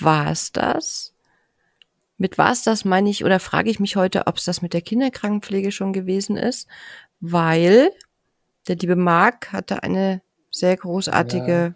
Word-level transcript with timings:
war 0.00 0.30
es 0.30 0.52
das? 0.52 1.14
Mit 2.16 2.38
was 2.38 2.62
das 2.62 2.84
meine 2.84 3.10
ich 3.10 3.24
oder 3.24 3.40
frage 3.40 3.70
ich 3.70 3.80
mich 3.80 3.96
heute, 3.96 4.26
ob 4.26 4.36
es 4.36 4.44
das 4.44 4.62
mit 4.62 4.72
der 4.72 4.82
Kinderkrankenpflege 4.82 5.72
schon 5.72 5.92
gewesen 5.92 6.36
ist, 6.36 6.68
weil 7.20 7.90
der 8.68 8.76
liebe 8.76 8.96
Marc 8.96 9.52
hatte 9.52 9.82
eine 9.82 10.22
sehr 10.50 10.76
großartige 10.76 11.74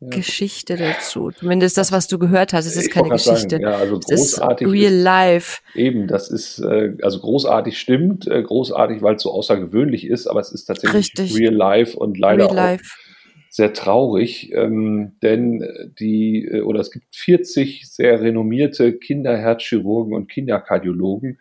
ja. 0.00 0.08
Geschichte 0.08 0.76
dazu. 0.76 1.30
Zumindest 1.32 1.76
das, 1.76 1.90
was 1.90 2.06
du 2.06 2.18
gehört 2.18 2.52
hast. 2.52 2.66
Es 2.66 2.76
ist 2.76 2.86
ich 2.86 2.92
keine 2.92 3.08
Geschichte. 3.08 3.60
Ja, 3.60 3.76
also 3.76 3.98
großartig. 3.98 4.68
real 4.68 4.92
ist, 4.92 5.02
life. 5.02 5.60
Eben, 5.74 6.06
das 6.06 6.30
ist, 6.30 6.60
äh, 6.60 6.96
also 7.02 7.20
großartig 7.20 7.78
stimmt, 7.78 8.26
äh, 8.28 8.42
großartig, 8.42 9.02
weil 9.02 9.16
es 9.16 9.22
so 9.22 9.32
außergewöhnlich 9.32 10.06
ist, 10.06 10.26
aber 10.26 10.40
es 10.40 10.52
ist 10.52 10.66
tatsächlich 10.66 10.98
Richtig. 11.18 11.36
real 11.36 11.54
life 11.54 11.96
und 11.96 12.18
leider 12.18 12.44
real 12.44 12.54
life. 12.54 12.96
Sehr 13.54 13.72
traurig, 13.72 14.52
ähm, 14.52 15.12
denn 15.22 15.64
die, 16.00 16.44
äh, 16.44 16.62
oder 16.62 16.80
es 16.80 16.90
gibt 16.90 17.14
40 17.14 17.88
sehr 17.88 18.20
renommierte 18.20 18.94
Kinderherzchirurgen 18.98 20.12
und 20.12 20.28
Kinderkardiologen, 20.28 21.38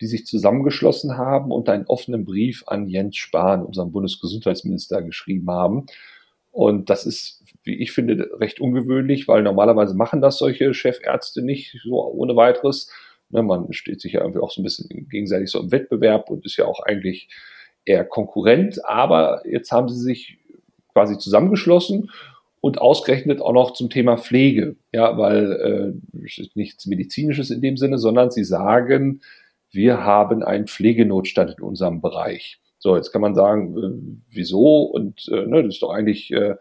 die 0.00 0.06
sich 0.06 0.26
zusammengeschlossen 0.26 1.18
haben 1.18 1.50
und 1.50 1.68
einen 1.68 1.86
offenen 1.86 2.24
Brief 2.24 2.62
an 2.68 2.86
Jens 2.86 3.16
Spahn, 3.16 3.64
unseren 3.64 3.90
Bundesgesundheitsminister, 3.90 5.02
geschrieben 5.02 5.50
haben. 5.50 5.86
Und 6.52 6.88
das 6.88 7.04
ist, 7.04 7.42
wie 7.64 7.74
ich 7.74 7.90
finde, 7.90 8.30
recht 8.38 8.60
ungewöhnlich, 8.60 9.26
weil 9.26 9.42
normalerweise 9.42 9.96
machen 9.96 10.20
das 10.20 10.38
solche 10.38 10.72
Chefärzte 10.72 11.42
nicht 11.42 11.76
so 11.82 12.00
ohne 12.00 12.36
weiteres. 12.36 12.92
Ne, 13.30 13.42
man 13.42 13.72
steht 13.72 14.00
sich 14.00 14.12
ja 14.12 14.20
irgendwie 14.20 14.38
auch 14.38 14.52
so 14.52 14.60
ein 14.60 14.64
bisschen 14.64 15.08
gegenseitig 15.08 15.50
so 15.50 15.58
im 15.58 15.72
Wettbewerb 15.72 16.30
und 16.30 16.46
ist 16.46 16.58
ja 16.58 16.66
auch 16.66 16.78
eigentlich 16.78 17.28
eher 17.84 18.04
Konkurrent. 18.04 18.84
Aber 18.84 19.42
jetzt 19.44 19.72
haben 19.72 19.88
sie 19.88 20.00
sich 20.00 20.38
quasi 20.96 21.18
zusammengeschlossen 21.18 22.10
und 22.62 22.80
ausgerechnet 22.80 23.42
auch 23.42 23.52
noch 23.52 23.72
zum 23.74 23.90
Thema 23.90 24.16
Pflege. 24.16 24.76
Ja, 24.94 25.18
weil 25.18 25.52
äh, 25.52 26.48
nichts 26.54 26.86
Medizinisches 26.86 27.50
in 27.50 27.60
dem 27.60 27.76
Sinne, 27.76 27.98
sondern 27.98 28.30
sie 28.30 28.44
sagen, 28.44 29.20
wir 29.70 30.02
haben 30.04 30.42
einen 30.42 30.66
Pflegenotstand 30.66 31.56
in 31.58 31.62
unserem 31.62 32.00
Bereich. 32.00 32.58
So, 32.78 32.96
jetzt 32.96 33.12
kann 33.12 33.20
man 33.20 33.34
sagen, 33.34 33.76
äh, 33.76 34.34
wieso? 34.34 34.84
Und 34.84 35.28
äh, 35.30 35.44
ne, 35.44 35.64
das 35.64 35.74
ist 35.74 35.82
doch 35.82 35.90
eigentlich 35.90 36.32
äh, 36.32 36.54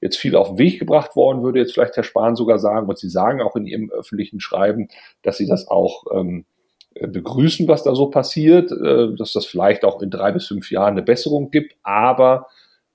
jetzt 0.00 0.18
viel 0.18 0.36
auf 0.36 0.50
den 0.50 0.58
Weg 0.58 0.78
gebracht 0.78 1.16
worden, 1.16 1.42
würde 1.42 1.58
jetzt 1.58 1.74
vielleicht 1.74 1.96
Herr 1.96 2.04
Spahn 2.04 2.36
sogar 2.36 2.60
sagen. 2.60 2.88
Und 2.88 2.96
Sie 2.96 3.10
sagen 3.10 3.42
auch 3.42 3.56
in 3.56 3.66
Ihrem 3.66 3.90
öffentlichen 3.90 4.38
Schreiben, 4.38 4.86
dass 5.22 5.36
Sie 5.36 5.48
das 5.48 5.66
auch 5.66 6.04
ähm, 6.14 6.44
äh, 6.94 7.08
begrüßen, 7.08 7.66
was 7.66 7.82
da 7.82 7.96
so 7.96 8.06
passiert, 8.06 8.70
äh, 8.70 9.16
dass 9.16 9.32
das 9.32 9.46
vielleicht 9.46 9.84
auch 9.84 10.00
in 10.00 10.10
drei 10.10 10.30
bis 10.30 10.46
fünf 10.46 10.70
Jahren 10.70 10.92
eine 10.92 11.02
Besserung 11.02 11.50
gibt. 11.50 11.74
Aber 11.82 12.46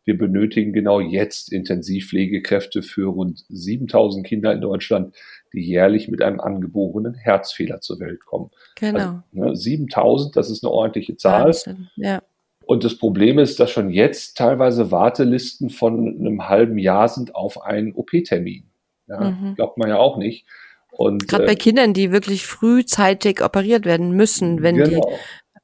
wir 0.06 0.18
benötigen 0.18 0.72
genau 0.72 1.00
jetzt 1.00 1.52
Intensivpflegekräfte 1.52 2.84
für 2.84 3.08
rund 3.08 3.44
7000 3.50 4.26
Kinder 4.26 4.54
in 4.54 4.62
Deutschland, 4.62 5.16
die 5.52 5.62
jährlich 5.62 6.08
mit 6.08 6.22
einem 6.22 6.40
angeborenen 6.40 7.16
Herzfehler 7.16 7.82
zur 7.82 8.00
Welt 8.00 8.24
kommen. 8.26 8.52
Genau. 8.76 9.00
Also, 9.00 9.22
ne, 9.32 9.56
7000, 9.56 10.36
das 10.36 10.50
ist 10.50 10.64
eine 10.64 10.72
ordentliche 10.72 11.18
Zahl. 11.18 11.46
Wahnsinn, 11.46 11.90
ja. 11.96 12.22
Und 12.66 12.84
das 12.84 12.98
Problem 12.98 13.38
ist, 13.38 13.60
dass 13.60 13.72
schon 13.72 13.90
jetzt 13.90 14.38
teilweise 14.38 14.92
Wartelisten 14.92 15.70
von 15.70 16.20
einem 16.20 16.48
halben 16.48 16.78
Jahr 16.78 17.08
sind 17.08 17.36
auf 17.36 17.62
einen 17.62 17.94
OP-Termin. 17.94 18.66
Ja, 19.08 19.32
mhm. 19.32 19.56
Glaubt 19.56 19.78
man 19.78 19.90
ja 19.90 19.98
auch 19.98 20.18
nicht. 20.18 20.46
Und, 20.92 21.28
Gerade 21.28 21.44
äh, 21.44 21.48
bei 21.48 21.56
Kindern, 21.56 21.94
die 21.94 22.12
wirklich 22.12 22.48
frühzeitig 22.48 23.44
operiert 23.44 23.86
werden 23.86 24.12
müssen, 24.12 24.64
wenn 24.64 24.78
genau. 24.78 25.02
die 25.02 25.16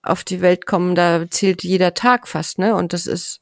auf 0.04 0.24
die 0.24 0.42
Welt 0.42 0.66
kommen, 0.66 0.96
da 0.96 1.26
zählt 1.30 1.64
jeder 1.64 1.94
Tag 1.94 2.28
fast, 2.28 2.60
ne? 2.60 2.76
Und 2.76 2.94
das 2.94 3.08
ist 3.08 3.42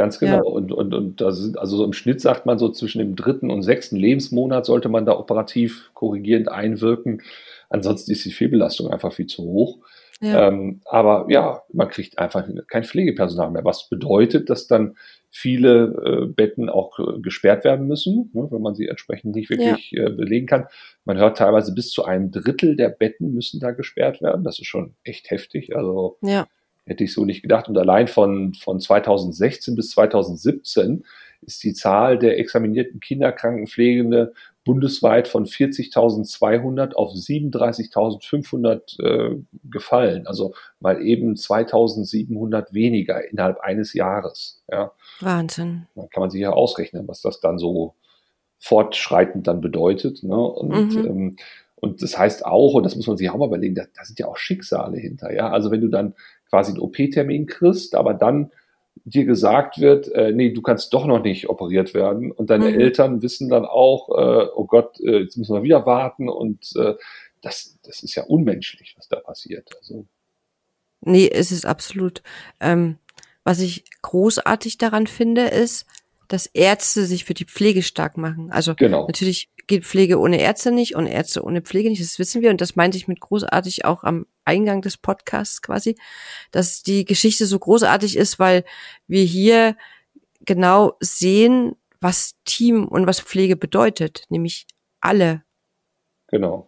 Ganz 0.00 0.18
genau. 0.18 0.36
Ja. 0.36 0.42
Und, 0.44 0.72
und, 0.72 0.94
und 0.94 1.20
da 1.20 1.30
sind, 1.30 1.58
also 1.58 1.76
so 1.76 1.84
im 1.84 1.92
Schnitt 1.92 2.22
sagt 2.22 2.46
man 2.46 2.58
so 2.58 2.70
zwischen 2.70 3.00
dem 3.00 3.16
dritten 3.16 3.50
und 3.50 3.62
sechsten 3.62 3.96
Lebensmonat 3.96 4.64
sollte 4.64 4.88
man 4.88 5.04
da 5.04 5.12
operativ 5.12 5.90
korrigierend 5.92 6.48
einwirken. 6.48 7.20
Ansonsten 7.68 8.10
ist 8.10 8.24
die 8.24 8.32
Fehlbelastung 8.32 8.90
einfach 8.90 9.12
viel 9.12 9.26
zu 9.26 9.42
hoch. 9.42 9.80
Ja. 10.22 10.48
Ähm, 10.48 10.80
aber 10.86 11.26
ja, 11.28 11.64
man 11.74 11.90
kriegt 11.90 12.18
einfach 12.18 12.48
kein 12.68 12.84
Pflegepersonal 12.84 13.50
mehr, 13.50 13.62
was 13.66 13.90
bedeutet, 13.90 14.48
dass 14.48 14.66
dann 14.66 14.96
viele 15.28 15.94
äh, 16.02 16.26
Betten 16.28 16.70
auch 16.70 16.98
äh, 16.98 17.20
gesperrt 17.20 17.64
werden 17.64 17.86
müssen, 17.86 18.30
ne, 18.32 18.48
wenn 18.50 18.62
man 18.62 18.74
sie 18.74 18.88
entsprechend 18.88 19.34
nicht 19.34 19.50
wirklich 19.50 19.90
ja. 19.90 20.06
äh, 20.06 20.10
belegen 20.10 20.46
kann. 20.46 20.64
Man 21.04 21.18
hört 21.18 21.36
teilweise 21.36 21.74
bis 21.74 21.90
zu 21.90 22.06
einem 22.06 22.30
Drittel 22.30 22.74
der 22.74 22.88
Betten 22.88 23.34
müssen 23.34 23.60
da 23.60 23.72
gesperrt 23.72 24.22
werden. 24.22 24.44
Das 24.44 24.58
ist 24.60 24.66
schon 24.66 24.94
echt 25.04 25.30
heftig. 25.30 25.76
Also 25.76 26.16
ja. 26.22 26.46
Hätte 26.90 27.04
ich 27.04 27.14
so 27.14 27.24
nicht 27.24 27.42
gedacht. 27.42 27.68
Und 27.68 27.78
allein 27.78 28.08
von, 28.08 28.52
von 28.54 28.80
2016 28.80 29.76
bis 29.76 29.90
2017 29.90 31.04
ist 31.40 31.62
die 31.62 31.72
Zahl 31.72 32.18
der 32.18 32.40
examinierten 32.40 32.98
Kinderkrankenpflegende 32.98 34.32
bundesweit 34.64 35.28
von 35.28 35.46
40.200 35.46 36.94
auf 36.94 37.12
37.500 37.12 39.02
äh, 39.02 39.36
gefallen. 39.70 40.26
Also 40.26 40.52
mal 40.80 41.00
eben 41.00 41.34
2.700 41.34 42.74
weniger 42.74 43.24
innerhalb 43.30 43.60
eines 43.60 43.94
Jahres. 43.94 44.64
Ja. 44.68 44.90
Wahnsinn. 45.20 45.86
Da 45.94 46.08
kann 46.08 46.22
man 46.22 46.30
sich 46.30 46.40
ja 46.40 46.50
ausrechnen, 46.50 47.06
was 47.06 47.22
das 47.22 47.38
dann 47.38 47.58
so 47.58 47.94
fortschreitend 48.58 49.46
dann 49.46 49.60
bedeutet. 49.60 50.24
Ne? 50.24 50.36
Und, 50.36 50.96
mhm. 50.96 51.06
ähm, 51.06 51.36
und 51.76 52.02
das 52.02 52.18
heißt 52.18 52.44
auch, 52.44 52.74
und 52.74 52.82
das 52.82 52.96
muss 52.96 53.06
man 53.06 53.16
sich 53.16 53.30
auch 53.30 53.36
mal 53.36 53.46
überlegen, 53.46 53.76
da, 53.76 53.84
da 53.96 54.04
sind 54.04 54.18
ja 54.18 54.26
auch 54.26 54.36
Schicksale 54.36 54.98
hinter. 54.98 55.32
Ja? 55.32 55.50
Also 55.50 55.70
wenn 55.70 55.80
du 55.80 55.88
dann 55.88 56.14
quasi 56.50 56.72
einen 56.72 56.80
OP-Termin 56.80 57.46
kriegst, 57.46 57.94
aber 57.94 58.14
dann 58.14 58.50
dir 59.04 59.24
gesagt 59.24 59.80
wird, 59.80 60.08
äh, 60.12 60.32
nee, 60.32 60.52
du 60.52 60.62
kannst 60.62 60.92
doch 60.92 61.06
noch 61.06 61.22
nicht 61.22 61.48
operiert 61.48 61.94
werden 61.94 62.32
und 62.32 62.50
deine 62.50 62.70
mhm. 62.70 62.80
Eltern 62.80 63.22
wissen 63.22 63.48
dann 63.48 63.64
auch, 63.64 64.08
äh, 64.10 64.48
oh 64.54 64.66
Gott, 64.66 65.00
äh, 65.00 65.20
jetzt 65.20 65.36
müssen 65.36 65.54
wir 65.54 65.62
wieder 65.62 65.86
warten 65.86 66.28
und 66.28 66.72
äh, 66.76 66.94
das, 67.40 67.78
das 67.82 68.02
ist 68.02 68.14
ja 68.14 68.24
unmenschlich, 68.24 68.94
was 68.98 69.08
da 69.08 69.16
passiert. 69.16 69.70
Also. 69.78 70.06
Nee, 71.00 71.30
es 71.32 71.52
ist 71.52 71.64
absolut. 71.64 72.22
Ähm, 72.60 72.98
was 73.44 73.60
ich 73.60 73.84
großartig 74.02 74.76
daran 74.76 75.06
finde, 75.06 75.46
ist, 75.46 75.86
dass 76.28 76.46
Ärzte 76.46 77.06
sich 77.06 77.24
für 77.24 77.34
die 77.34 77.46
Pflege 77.46 77.82
stark 77.82 78.16
machen. 78.16 78.50
Also 78.52 78.74
genau. 78.74 79.06
natürlich 79.06 79.48
geht 79.70 79.84
Pflege 79.84 80.18
ohne 80.18 80.40
Ärzte 80.40 80.72
nicht 80.72 80.96
und 80.96 81.06
Ärzte 81.06 81.42
ohne 81.42 81.62
Pflege 81.62 81.88
nicht, 81.88 82.02
das 82.02 82.18
wissen 82.18 82.42
wir. 82.42 82.50
Und 82.50 82.60
das 82.60 82.76
meinte 82.76 82.98
ich 82.98 83.08
mit 83.08 83.20
großartig 83.20 83.84
auch 83.84 84.02
am 84.02 84.26
Eingang 84.44 84.82
des 84.82 84.98
Podcasts 84.98 85.62
quasi, 85.62 85.96
dass 86.50 86.82
die 86.82 87.04
Geschichte 87.04 87.46
so 87.46 87.58
großartig 87.58 88.16
ist, 88.16 88.38
weil 88.38 88.64
wir 89.06 89.22
hier 89.22 89.76
genau 90.44 90.94
sehen, 91.00 91.76
was 92.00 92.34
Team 92.44 92.88
und 92.88 93.06
was 93.06 93.20
Pflege 93.20 93.56
bedeutet, 93.56 94.24
nämlich 94.28 94.66
alle. 95.00 95.44
Genau, 96.26 96.66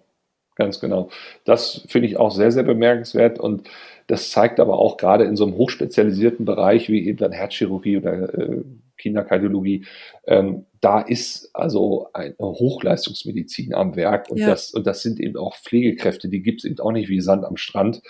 ganz 0.55 0.79
genau. 0.79 1.11
Das 1.45 1.85
finde 1.89 2.07
ich 2.07 2.19
auch 2.19 2.31
sehr, 2.31 2.53
sehr 2.53 2.63
bemerkenswert 2.63 3.41
und 3.41 3.69
das 4.07 4.31
zeigt 4.31 4.61
aber 4.61 4.79
auch 4.79 4.97
gerade 4.97 5.25
in 5.25 5.37
so 5.37 5.45
einem 5.45 5.57
hochspezialisierten 5.57 6.45
Bereich 6.45 6.89
wie 6.89 7.07
eben 7.07 7.19
dann 7.19 7.33
Herzchirurgie 7.33 7.97
oder 7.97 8.33
äh, 8.35 8.63
Kinderkardiologie, 9.03 9.85
ähm, 10.27 10.67
da 10.81 11.01
ist 11.01 11.51
also 11.55 12.09
eine 12.13 12.35
Hochleistungsmedizin 12.39 13.75
am 13.75 13.97
Werk 13.97 14.31
und, 14.31 14.39
ja. 14.39 14.49
das, 14.49 14.73
und 14.73 14.87
das 14.87 15.03
sind 15.03 15.21
eben 15.21 15.37
auch 15.37 15.57
Pflegekräfte, 15.57 16.29
die 16.29 16.43
gibt 16.43 16.61
es 16.61 16.65
eben 16.65 16.81
auch 16.81 16.93
nicht 16.93 17.09
wie 17.09 17.21
Sand 17.21 17.45
am 17.45 17.57
Strand. 17.57 18.03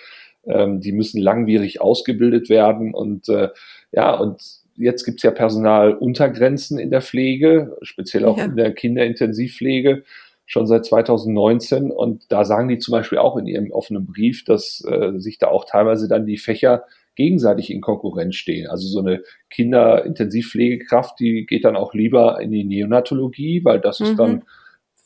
Ähm, 0.45 0.81
die 0.81 0.93
müssen 0.93 1.21
langwierig 1.21 1.81
ausgebildet 1.81 2.49
werden 2.49 2.95
und 2.95 3.29
äh, 3.29 3.49
ja, 3.93 4.15
und 4.15 4.43
jetzt 4.77 5.05
gibt 5.05 5.19
es 5.19 5.23
ja 5.23 5.31
Personaluntergrenzen 5.31 6.79
in 6.79 6.91
der 6.91 7.03
Pflege, 7.03 7.77
speziell 7.83 8.25
auch 8.25 8.39
ja. 8.39 8.45
in 8.45 8.57
der 8.57 8.73
Kinderintensivpflege 8.73 10.03
schon 10.47 10.67
seit 10.67 10.85
2019. 10.85 11.91
Und 11.91 12.31
da 12.31 12.45
sagen 12.45 12.69
die 12.69 12.79
zum 12.79 12.93
Beispiel 12.93 13.19
auch 13.19 13.37
in 13.37 13.47
ihrem 13.47 13.71
offenen 13.71 14.07
Brief, 14.07 14.45
dass 14.45 14.85
äh, 14.87 15.13
sich 15.19 15.39
da 15.39 15.49
auch 15.49 15.65
teilweise 15.65 16.09
dann 16.09 16.27
die 16.27 16.39
Fächer 16.39 16.85
gegenseitig 17.17 17.71
in 17.71 17.81
Konkurrenz 17.81 18.37
stehen. 18.37 18.67
Also 18.69 18.89
so 18.89 19.01
eine 19.01 19.23
Kinderintensivpflegekraft, 19.51 21.19
die 21.21 21.47
geht 21.47 21.65
dann 21.65 21.77
auch 21.77 21.95
lieber 21.95 22.41
in 22.41 22.51
die 22.51 22.65
Neonatologie, 22.65 23.65
weil 23.65 23.81
das 23.81 24.01
mhm. 24.01 24.07
ist 24.07 24.19
dann 24.19 24.33
mhm. 24.33 24.43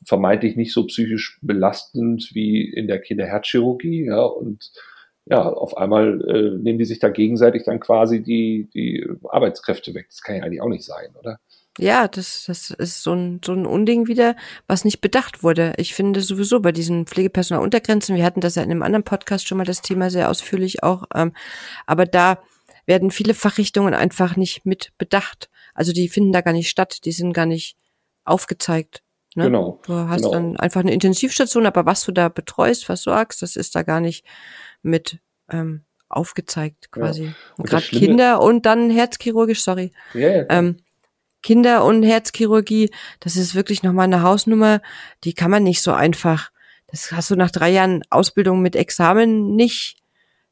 vermeintlich 0.04 0.56
nicht 0.56 0.72
so 0.72 0.86
psychisch 0.86 1.38
belastend 1.42 2.30
wie 2.34 2.62
in 2.62 2.86
der 2.86 3.00
Kinderherzchirurgie. 3.00 4.06
Ja, 4.06 4.22
und 4.22 4.70
ja, 5.28 5.42
auf 5.42 5.76
einmal 5.76 6.20
äh, 6.28 6.58
nehmen 6.62 6.78
die 6.78 6.84
sich 6.84 7.00
da 7.00 7.08
gegenseitig 7.08 7.64
dann 7.64 7.80
quasi 7.80 8.22
die, 8.22 8.68
die 8.72 9.04
Arbeitskräfte 9.28 9.92
weg. 9.94 10.06
Das 10.08 10.22
kann 10.22 10.36
ja 10.36 10.44
eigentlich 10.44 10.62
auch 10.62 10.68
nicht 10.68 10.84
sein, 10.84 11.08
oder? 11.18 11.40
Ja, 11.78 12.08
das, 12.08 12.44
das 12.46 12.70
ist 12.70 13.02
so 13.02 13.12
ein, 13.12 13.40
so 13.44 13.52
ein 13.52 13.66
Unding 13.66 14.06
wieder, 14.06 14.34
was 14.66 14.84
nicht 14.84 15.00
bedacht 15.00 15.42
wurde. 15.42 15.74
Ich 15.76 15.94
finde 15.94 16.22
sowieso 16.22 16.60
bei 16.60 16.72
diesen 16.72 17.06
Pflegepersonaluntergrenzen, 17.06 18.16
wir 18.16 18.24
hatten 18.24 18.40
das 18.40 18.54
ja 18.54 18.62
in 18.62 18.70
einem 18.70 18.82
anderen 18.82 19.04
Podcast 19.04 19.46
schon 19.46 19.58
mal 19.58 19.64
das 19.64 19.82
Thema 19.82 20.10
sehr 20.10 20.30
ausführlich 20.30 20.82
auch, 20.82 21.04
ähm, 21.14 21.32
aber 21.86 22.06
da 22.06 22.38
werden 22.86 23.10
viele 23.10 23.34
Fachrichtungen 23.34 23.94
einfach 23.94 24.36
nicht 24.36 24.64
mit 24.64 24.92
bedacht. 24.96 25.50
Also 25.74 25.92
die 25.92 26.08
finden 26.08 26.32
da 26.32 26.40
gar 26.40 26.52
nicht 26.52 26.70
statt, 26.70 27.04
die 27.04 27.12
sind 27.12 27.32
gar 27.32 27.46
nicht 27.46 27.76
aufgezeigt. 28.24 29.02
Ne? 29.34 29.44
Genau. 29.44 29.80
Du 29.84 29.94
hast 29.94 30.22
genau. 30.22 30.32
dann 30.32 30.56
einfach 30.56 30.80
eine 30.80 30.94
Intensivstation, 30.94 31.66
aber 31.66 31.84
was 31.84 32.04
du 32.04 32.12
da 32.12 32.28
betreust, 32.28 32.86
versorgst, 32.86 33.42
das 33.42 33.56
ist 33.56 33.74
da 33.74 33.82
gar 33.82 34.00
nicht 34.00 34.24
mit 34.82 35.18
ähm, 35.50 35.84
aufgezeigt 36.08 36.90
quasi. 36.90 37.34
Ja. 37.58 37.64
Gerade 37.64 37.86
Kinder 37.86 38.40
und 38.40 38.64
dann 38.64 38.88
herzchirurgisch, 38.88 39.62
sorry. 39.62 39.92
Ja, 40.14 40.28
ja. 40.28 40.46
Ähm, 40.48 40.78
Kinder- 41.46 41.84
und 41.84 42.02
Herzchirurgie, 42.02 42.90
das 43.20 43.36
ist 43.36 43.54
wirklich 43.54 43.84
nochmal 43.84 44.06
eine 44.06 44.22
Hausnummer, 44.22 44.82
die 45.22 45.32
kann 45.32 45.48
man 45.48 45.62
nicht 45.62 45.80
so 45.80 45.92
einfach. 45.92 46.50
Das 46.88 47.12
hast 47.12 47.30
du 47.30 47.36
nach 47.36 47.52
drei 47.52 47.70
Jahren 47.70 48.02
Ausbildung 48.10 48.62
mit 48.62 48.74
Examen 48.74 49.54
nicht 49.54 49.96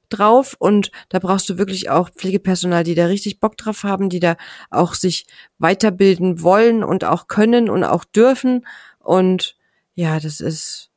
drauf 0.08 0.54
und 0.56 0.92
da 1.08 1.18
brauchst 1.18 1.48
du 1.48 1.58
wirklich 1.58 1.90
auch 1.90 2.10
Pflegepersonal, 2.10 2.84
die 2.84 2.94
da 2.94 3.06
richtig 3.06 3.40
Bock 3.40 3.56
drauf 3.56 3.82
haben, 3.82 4.08
die 4.08 4.20
da 4.20 4.36
auch 4.70 4.94
sich 4.94 5.26
weiterbilden 5.58 6.42
wollen 6.42 6.84
und 6.84 7.04
auch 7.04 7.26
können 7.26 7.68
und 7.68 7.82
auch 7.82 8.04
dürfen 8.04 8.64
und 9.00 9.56
ja, 9.96 10.20
das 10.20 10.38
ist 10.40 10.92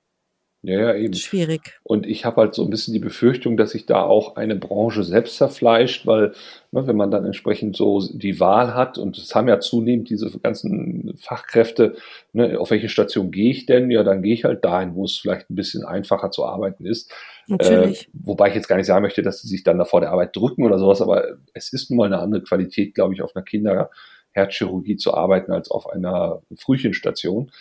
ja, 0.63 0.79
ja, 0.79 0.95
eben. 0.95 1.13
Schwierig. 1.13 1.79
Und 1.83 2.07
ich 2.07 2.25
habe 2.25 2.41
halt 2.41 2.55
so 2.55 2.63
ein 2.63 2.69
bisschen 2.69 2.93
die 2.93 2.99
Befürchtung, 2.99 3.57
dass 3.57 3.71
sich 3.71 3.85
da 3.85 4.01
auch 4.01 4.35
eine 4.35 4.55
Branche 4.55 5.03
selbst 5.03 5.37
zerfleischt, 5.37 6.07
weil 6.07 6.33
ne, 6.71 6.87
wenn 6.87 6.95
man 6.95 7.11
dann 7.11 7.25
entsprechend 7.25 7.77
so 7.77 8.01
die 8.11 8.39
Wahl 8.39 8.73
hat, 8.73 8.97
und 8.97 9.17
es 9.17 9.35
haben 9.35 9.47
ja 9.47 9.59
zunehmend 9.59 10.09
diese 10.09 10.31
ganzen 10.39 11.15
Fachkräfte, 11.21 11.95
ne, 12.33 12.59
auf 12.59 12.71
welche 12.71 12.89
Station 12.89 13.29
gehe 13.29 13.51
ich 13.51 13.67
denn? 13.67 13.91
Ja, 13.91 14.03
dann 14.03 14.23
gehe 14.23 14.33
ich 14.33 14.45
halt 14.45 14.65
dahin, 14.65 14.95
wo 14.95 15.05
es 15.05 15.17
vielleicht 15.17 15.49
ein 15.49 15.55
bisschen 15.55 15.85
einfacher 15.85 16.31
zu 16.31 16.43
arbeiten 16.43 16.85
ist. 16.85 17.13
Natürlich. 17.47 18.07
Äh, 18.07 18.09
wobei 18.13 18.49
ich 18.49 18.55
jetzt 18.55 18.67
gar 18.67 18.77
nicht 18.77 18.87
sagen 18.87 19.03
möchte, 19.03 19.21
dass 19.21 19.41
sie 19.41 19.47
sich 19.47 19.63
dann 19.63 19.77
da 19.77 19.85
vor 19.85 20.01
der 20.01 20.11
Arbeit 20.11 20.35
drücken 20.35 20.63
oder 20.63 20.79
sowas, 20.79 21.01
aber 21.01 21.37
es 21.53 21.71
ist 21.71 21.91
nun 21.91 21.97
mal 21.97 22.05
eine 22.05 22.19
andere 22.19 22.41
Qualität, 22.41 22.95
glaube 22.95 23.13
ich, 23.13 23.21
auf 23.21 23.35
einer 23.35 23.45
Kinderherzchirurgie 23.45 24.97
zu 24.97 25.13
arbeiten 25.13 25.51
als 25.51 25.69
auf 25.69 25.87
einer 25.87 26.41
Frühchenstation. 26.57 27.51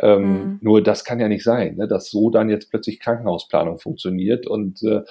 Ähm, 0.00 0.22
mhm. 0.22 0.58
Nur 0.62 0.82
das 0.82 1.04
kann 1.04 1.20
ja 1.20 1.28
nicht 1.28 1.44
sein, 1.44 1.76
ne, 1.76 1.86
dass 1.86 2.10
so 2.10 2.30
dann 2.30 2.48
jetzt 2.48 2.70
plötzlich 2.70 3.00
Krankenhausplanung 3.00 3.78
funktioniert 3.78 4.46
und 4.46 4.82
äh, 4.82 5.02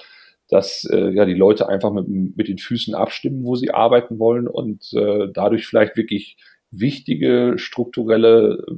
dass 0.48 0.84
äh, 0.90 1.10
ja 1.10 1.24
die 1.24 1.34
Leute 1.34 1.68
einfach 1.68 1.92
mit, 1.92 2.08
mit 2.08 2.48
den 2.48 2.58
Füßen 2.58 2.94
abstimmen, 2.94 3.44
wo 3.44 3.54
sie 3.54 3.70
arbeiten 3.70 4.18
wollen 4.18 4.48
und 4.48 4.92
äh, 4.92 5.28
dadurch 5.32 5.66
vielleicht 5.66 5.96
wirklich 5.96 6.36
wichtige 6.70 7.54
strukturelle 7.56 8.64
äh, 8.68 8.74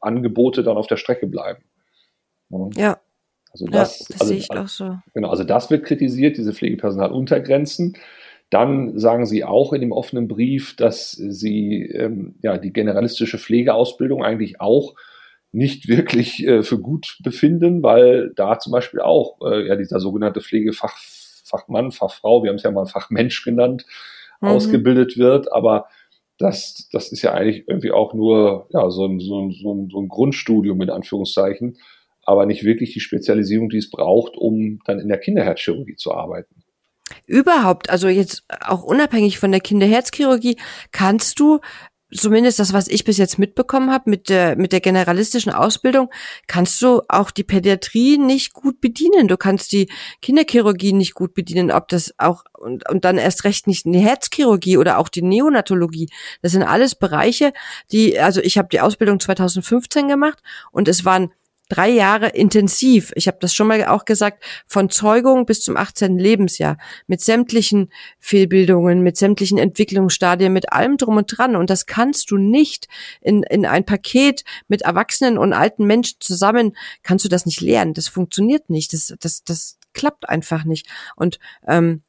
Angebote 0.00 0.62
dann 0.62 0.76
auf 0.76 0.88
der 0.88 0.96
Strecke 0.96 1.26
bleiben. 1.26 1.62
Ja. 2.74 2.98
Also 3.52 3.66
das, 3.66 4.00
ja, 4.00 4.06
das 4.08 4.20
also, 4.20 4.32
sehe 4.32 4.38
ich 4.38 4.50
auch 4.50 4.68
so. 4.68 4.98
Genau, 5.14 5.28
also 5.28 5.44
das 5.44 5.70
wird 5.70 5.84
kritisiert, 5.84 6.36
diese 6.36 6.52
Pflegepersonaluntergrenzen. 6.52 7.96
Dann 8.50 8.98
sagen 8.98 9.26
Sie 9.26 9.44
auch 9.44 9.72
in 9.72 9.80
dem 9.80 9.92
offenen 9.92 10.26
Brief, 10.26 10.74
dass 10.76 11.12
Sie 11.12 11.82
ähm, 11.82 12.34
ja, 12.42 12.58
die 12.58 12.72
generalistische 12.72 13.38
Pflegeausbildung 13.38 14.22
eigentlich 14.24 14.60
auch 14.60 14.94
nicht 15.52 15.86
wirklich 15.86 16.46
äh, 16.46 16.62
für 16.62 16.80
gut 16.80 17.18
befinden, 17.22 17.82
weil 17.82 18.32
da 18.34 18.58
zum 18.58 18.72
Beispiel 18.72 19.00
auch 19.00 19.38
äh, 19.42 19.68
ja 19.68 19.76
dieser 19.76 20.00
sogenannte 20.00 20.40
Pflegefachmann, 20.40 21.92
Fachfrau, 21.92 22.42
wir 22.42 22.48
haben 22.48 22.56
es 22.56 22.62
ja 22.62 22.70
mal 22.70 22.86
Fachmensch 22.86 23.44
genannt, 23.44 23.84
mhm. 24.40 24.48
ausgebildet 24.48 25.18
wird. 25.18 25.52
Aber 25.52 25.86
das, 26.38 26.88
das 26.90 27.12
ist 27.12 27.22
ja 27.22 27.32
eigentlich 27.32 27.68
irgendwie 27.68 27.92
auch 27.92 28.14
nur 28.14 28.66
ja, 28.70 28.90
so, 28.90 29.06
ein, 29.06 29.20
so, 29.20 29.40
ein, 29.40 29.52
so, 29.52 29.74
ein, 29.74 29.88
so 29.90 30.00
ein 30.00 30.08
Grundstudium 30.08 30.80
in 30.80 30.90
Anführungszeichen, 30.90 31.76
aber 32.24 32.46
nicht 32.46 32.64
wirklich 32.64 32.92
die 32.92 33.00
Spezialisierung, 33.00 33.68
die 33.68 33.78
es 33.78 33.90
braucht, 33.90 34.36
um 34.36 34.80
dann 34.86 34.98
in 34.98 35.08
der 35.08 35.18
Kinderherzchirurgie 35.18 35.96
zu 35.96 36.12
arbeiten. 36.12 36.62
Überhaupt, 37.26 37.90
also 37.90 38.08
jetzt 38.08 38.42
auch 38.48 38.82
unabhängig 38.84 39.38
von 39.38 39.50
der 39.50 39.60
Kinderherzchirurgie, 39.60 40.56
kannst 40.92 41.38
du 41.40 41.60
zumindest 42.14 42.58
das, 42.58 42.72
was 42.72 42.88
ich 42.88 43.04
bis 43.04 43.18
jetzt 43.18 43.38
mitbekommen 43.38 43.90
habe 43.90 44.10
mit 44.10 44.28
der 44.28 44.56
mit 44.56 44.72
der 44.72 44.80
generalistischen 44.80 45.52
Ausbildung, 45.52 46.10
kannst 46.46 46.80
du 46.82 47.02
auch 47.08 47.30
die 47.30 47.44
Pädiatrie 47.44 48.18
nicht 48.18 48.52
gut 48.52 48.80
bedienen. 48.80 49.28
Du 49.28 49.36
kannst 49.36 49.72
die 49.72 49.90
Kinderchirurgie 50.20 50.92
nicht 50.92 51.14
gut 51.14 51.34
bedienen, 51.34 51.70
ob 51.70 51.88
das 51.88 52.14
auch 52.18 52.44
und, 52.58 52.88
und 52.88 53.04
dann 53.04 53.18
erst 53.18 53.44
recht 53.44 53.66
nicht 53.66 53.84
die 53.84 53.98
Herzchirurgie 53.98 54.76
oder 54.76 54.98
auch 54.98 55.08
die 55.08 55.22
Neonatologie. 55.22 56.08
Das 56.42 56.52
sind 56.52 56.62
alles 56.62 56.94
Bereiche, 56.94 57.52
die 57.90 58.18
also 58.18 58.40
ich 58.40 58.58
habe 58.58 58.68
die 58.70 58.80
Ausbildung 58.80 59.20
2015 59.20 60.08
gemacht 60.08 60.38
und 60.70 60.88
es 60.88 61.04
waren 61.04 61.32
drei 61.72 61.88
Jahre 61.88 62.28
intensiv, 62.28 63.12
ich 63.16 63.28
habe 63.28 63.38
das 63.40 63.54
schon 63.54 63.66
mal 63.66 63.82
auch 63.86 64.04
gesagt, 64.04 64.44
von 64.66 64.90
Zeugung 64.90 65.46
bis 65.46 65.62
zum 65.62 65.78
18. 65.78 66.18
Lebensjahr, 66.18 66.76
mit 67.06 67.22
sämtlichen 67.22 67.90
Fehlbildungen, 68.18 69.02
mit 69.02 69.16
sämtlichen 69.16 69.56
Entwicklungsstadien, 69.56 70.52
mit 70.52 70.70
allem 70.70 70.98
drum 70.98 71.16
und 71.16 71.26
dran. 71.26 71.56
Und 71.56 71.70
das 71.70 71.86
kannst 71.86 72.30
du 72.30 72.36
nicht 72.36 72.88
in, 73.22 73.42
in 73.44 73.64
ein 73.64 73.86
Paket 73.86 74.44
mit 74.68 74.82
Erwachsenen 74.82 75.38
und 75.38 75.54
alten 75.54 75.86
Menschen 75.86 76.18
zusammen, 76.20 76.76
kannst 77.02 77.24
du 77.24 77.30
das 77.30 77.46
nicht 77.46 77.62
lernen. 77.62 77.94
Das 77.94 78.08
funktioniert 78.08 78.68
nicht. 78.68 78.92
Das, 78.92 79.14
das, 79.18 79.42
das 79.42 79.78
klappt 79.94 80.28
einfach 80.28 80.64
nicht. 80.64 80.86
Und 81.16 81.38
ähm, 81.66 82.02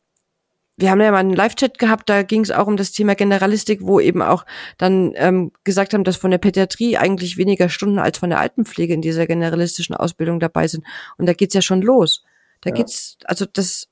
wir 0.75 0.89
haben 0.89 1.01
ja 1.01 1.11
mal 1.11 1.17
einen 1.17 1.35
Live-Chat 1.35 1.77
gehabt, 1.77 2.09
da 2.09 2.23
ging 2.23 2.41
es 2.41 2.51
auch 2.51 2.67
um 2.67 2.77
das 2.77 2.91
Thema 2.91 3.13
Generalistik, 3.15 3.81
wo 3.83 3.99
eben 3.99 4.21
auch 4.21 4.45
dann 4.77 5.13
ähm, 5.15 5.51
gesagt 5.63 5.93
haben, 5.93 6.03
dass 6.03 6.17
von 6.17 6.31
der 6.31 6.39
Pädiatrie 6.39 6.97
eigentlich 6.97 7.37
weniger 7.37 7.69
Stunden 7.69 7.99
als 7.99 8.17
von 8.17 8.31
der 8.31 8.39
Altenpflege 8.39 8.93
in 8.93 9.01
dieser 9.01 9.27
generalistischen 9.27 9.95
Ausbildung 9.95 10.39
dabei 10.39 10.67
sind. 10.67 10.83
Und 11.17 11.27
da 11.27 11.33
geht's 11.33 11.53
ja 11.53 11.61
schon 11.61 11.81
los. 11.81 12.23
Da 12.61 12.71
ja. 12.71 12.75
geht's, 12.75 13.17
also 13.25 13.45
das 13.45 13.87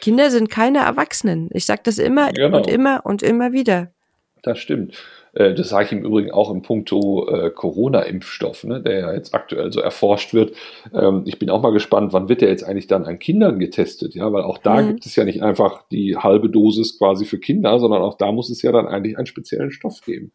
Kinder 0.00 0.30
sind 0.30 0.48
keine 0.48 0.78
Erwachsenen. 0.78 1.50
Ich 1.52 1.66
sage 1.66 1.82
das 1.84 1.98
immer 1.98 2.32
genau. 2.32 2.58
und 2.58 2.66
immer 2.68 3.04
und 3.04 3.22
immer 3.22 3.52
wieder. 3.52 3.92
Das 4.42 4.58
stimmt. 4.58 4.96
Äh, 5.34 5.54
das 5.54 5.68
sage 5.68 5.86
ich 5.86 5.92
im 5.92 6.04
Übrigen 6.04 6.32
auch 6.32 6.52
in 6.52 6.62
puncto 6.62 7.28
äh, 7.28 7.50
Corona-Impfstoff, 7.50 8.64
ne, 8.64 8.82
der 8.82 8.98
ja 8.98 9.12
jetzt 9.14 9.34
aktuell 9.34 9.72
so 9.72 9.80
erforscht 9.80 10.34
wird. 10.34 10.54
Ähm, 10.92 11.22
ich 11.26 11.38
bin 11.38 11.48
auch 11.48 11.62
mal 11.62 11.72
gespannt, 11.72 12.12
wann 12.12 12.28
wird 12.28 12.40
der 12.40 12.48
jetzt 12.48 12.64
eigentlich 12.64 12.88
dann 12.88 13.04
an 13.04 13.18
Kindern 13.18 13.58
getestet? 13.58 14.14
Ja, 14.14 14.32
weil 14.32 14.42
auch 14.42 14.58
da 14.58 14.82
mhm. 14.82 14.88
gibt 14.88 15.06
es 15.06 15.16
ja 15.16 15.24
nicht 15.24 15.42
einfach 15.42 15.84
die 15.90 16.16
halbe 16.16 16.50
Dosis 16.50 16.98
quasi 16.98 17.24
für 17.24 17.38
Kinder, 17.38 17.78
sondern 17.78 18.02
auch 18.02 18.16
da 18.16 18.32
muss 18.32 18.50
es 18.50 18.62
ja 18.62 18.72
dann 18.72 18.86
eigentlich 18.86 19.16
einen 19.16 19.26
speziellen 19.26 19.70
Stoff 19.70 20.00
geben. 20.04 20.32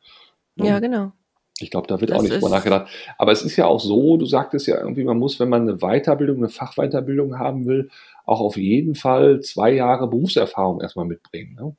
Ne? 0.55 0.67
Ja, 0.67 0.79
genau. 0.79 1.11
Ich 1.59 1.71
glaube, 1.71 1.87
da 1.87 1.99
wird 1.99 2.11
das 2.11 2.19
auch 2.19 2.21
nicht 2.21 2.35
drüber 2.35 2.49
nachgedacht. 2.49 2.87
Aber 3.17 3.31
es 3.31 3.41
ist 3.41 3.55
ja 3.55 3.65
auch 3.65 3.79
so, 3.79 4.17
du 4.17 4.25
sagtest 4.25 4.67
ja 4.67 4.79
irgendwie, 4.79 5.03
man 5.03 5.17
muss, 5.17 5.39
wenn 5.39 5.49
man 5.49 5.63
eine 5.63 5.77
Weiterbildung, 5.79 6.37
eine 6.37 6.49
Fachweiterbildung 6.49 7.39
haben 7.39 7.65
will, 7.65 7.89
auch 8.25 8.41
auf 8.41 8.57
jeden 8.57 8.93
Fall 8.93 9.41
zwei 9.41 9.71
Jahre 9.71 10.07
Berufserfahrung 10.07 10.81
erstmal 10.81 11.05
mitbringen. 11.05 11.55
Ne? 11.59 11.75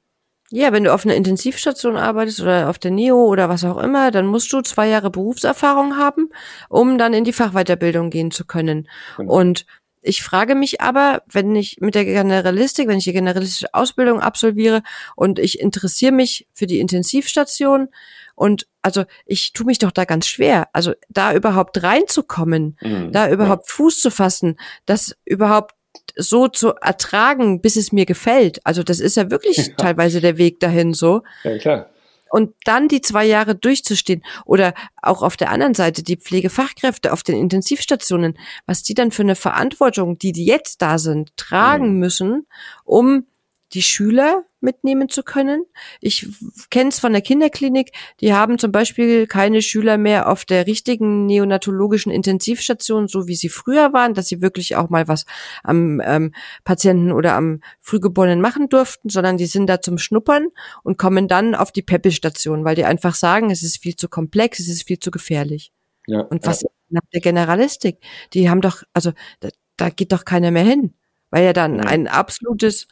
Ja, 0.50 0.72
wenn 0.72 0.84
du 0.84 0.94
auf 0.94 1.04
einer 1.04 1.14
Intensivstation 1.14 1.96
arbeitest 1.96 2.40
oder 2.40 2.70
auf 2.70 2.78
der 2.78 2.90
NEO 2.90 3.26
oder 3.26 3.48
was 3.48 3.64
auch 3.64 3.76
immer, 3.76 4.10
dann 4.10 4.26
musst 4.26 4.50
du 4.52 4.62
zwei 4.62 4.88
Jahre 4.88 5.10
Berufserfahrung 5.10 5.98
haben, 5.98 6.30
um 6.70 6.96
dann 6.96 7.12
in 7.12 7.24
die 7.24 7.34
Fachweiterbildung 7.34 8.08
gehen 8.08 8.30
zu 8.30 8.46
können. 8.46 8.88
Genau. 9.18 9.32
Und 9.32 9.66
ich 10.00 10.22
frage 10.22 10.54
mich 10.54 10.80
aber, 10.80 11.22
wenn 11.30 11.54
ich 11.54 11.78
mit 11.80 11.94
der 11.94 12.04
Generalistik, 12.04 12.88
wenn 12.88 12.98
ich 12.98 13.04
die 13.04 13.12
generalistische 13.12 13.74
Ausbildung 13.74 14.20
absolviere 14.20 14.82
und 15.16 15.38
ich 15.38 15.60
interessiere 15.60 16.12
mich 16.12 16.46
für 16.54 16.66
die 16.66 16.80
Intensivstation 16.80 17.88
und 18.34 18.68
also 18.82 19.04
ich 19.26 19.52
tue 19.52 19.66
mich 19.66 19.78
doch 19.78 19.90
da 19.90 20.04
ganz 20.04 20.26
schwer, 20.26 20.68
also 20.72 20.92
da 21.08 21.34
überhaupt 21.34 21.82
reinzukommen, 21.82 22.78
mhm, 22.80 23.12
da 23.12 23.28
überhaupt 23.28 23.68
ja. 23.68 23.74
Fuß 23.74 24.00
zu 24.00 24.10
fassen, 24.10 24.58
das 24.86 25.16
überhaupt 25.24 25.74
so 26.16 26.48
zu 26.48 26.74
ertragen, 26.74 27.60
bis 27.60 27.76
es 27.76 27.92
mir 27.92 28.06
gefällt. 28.06 28.60
Also 28.64 28.82
das 28.82 29.00
ist 29.00 29.16
ja 29.16 29.30
wirklich 29.30 29.56
ja. 29.68 29.74
teilweise 29.76 30.20
der 30.20 30.38
Weg 30.38 30.60
dahin 30.60 30.94
so. 30.94 31.22
Ja, 31.44 31.58
klar. 31.58 31.90
Und 32.30 32.54
dann 32.64 32.88
die 32.88 33.00
zwei 33.00 33.24
Jahre 33.24 33.54
durchzustehen. 33.54 34.22
Oder 34.44 34.74
auch 35.00 35.22
auf 35.22 35.36
der 35.36 35.50
anderen 35.50 35.74
Seite 35.74 36.02
die 36.02 36.16
Pflegefachkräfte 36.16 37.12
auf 37.12 37.22
den 37.22 37.36
Intensivstationen, 37.36 38.38
was 38.66 38.82
die 38.82 38.94
dann 38.94 39.12
für 39.12 39.22
eine 39.22 39.34
Verantwortung, 39.34 40.18
die 40.18 40.32
die 40.32 40.44
jetzt 40.44 40.82
da 40.82 40.98
sind, 40.98 41.34
tragen 41.36 41.94
mhm. 41.94 41.98
müssen, 41.98 42.46
um 42.84 43.26
die 43.72 43.82
Schüler 43.82 44.44
mitnehmen 44.60 45.08
zu 45.08 45.22
können. 45.22 45.64
Ich 46.00 46.28
kenne 46.70 46.88
es 46.88 46.98
von 46.98 47.12
der 47.12 47.22
Kinderklinik, 47.22 47.92
die 48.20 48.32
haben 48.32 48.58
zum 48.58 48.72
Beispiel 48.72 49.26
keine 49.26 49.62
Schüler 49.62 49.98
mehr 49.98 50.28
auf 50.28 50.44
der 50.44 50.66
richtigen 50.66 51.26
neonatologischen 51.26 52.10
Intensivstation, 52.10 53.08
so 53.08 53.28
wie 53.28 53.36
sie 53.36 53.48
früher 53.48 53.92
waren, 53.92 54.14
dass 54.14 54.28
sie 54.28 54.40
wirklich 54.40 54.76
auch 54.76 54.88
mal 54.88 55.06
was 55.06 55.26
am 55.62 56.00
ähm, 56.04 56.34
Patienten 56.64 57.12
oder 57.12 57.34
am 57.34 57.60
Frühgeborenen 57.80 58.40
machen 58.40 58.68
durften, 58.68 59.10
sondern 59.10 59.36
die 59.36 59.46
sind 59.46 59.66
da 59.68 59.80
zum 59.80 59.98
Schnuppern 59.98 60.48
und 60.82 60.98
kommen 60.98 61.28
dann 61.28 61.54
auf 61.54 61.70
die 61.70 61.82
Peppelstation, 61.82 62.64
weil 62.64 62.74
die 62.74 62.84
einfach 62.84 63.14
sagen, 63.14 63.50
es 63.50 63.62
ist 63.62 63.78
viel 63.78 63.96
zu 63.96 64.08
komplex, 64.08 64.58
es 64.58 64.68
ist 64.68 64.84
viel 64.84 64.98
zu 64.98 65.10
gefährlich. 65.10 65.72
Ja, 66.06 66.22
und 66.22 66.46
was 66.46 66.62
ja. 66.62 66.68
nach 66.88 67.02
der 67.12 67.20
Generalistik? 67.20 67.98
Die 68.32 68.48
haben 68.48 68.62
doch, 68.62 68.82
also 68.94 69.12
da, 69.40 69.50
da 69.76 69.90
geht 69.90 70.12
doch 70.12 70.24
keiner 70.24 70.50
mehr 70.50 70.64
hin, 70.64 70.94
weil 71.30 71.44
ja 71.44 71.52
dann 71.52 71.80
ein 71.80 72.08
absolutes 72.08 72.88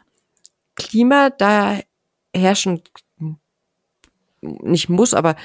Klima 0.76 1.30
da 1.30 1.80
herrschen 2.34 2.82
nicht 4.40 4.88
muss, 4.88 5.14
aber 5.14 5.36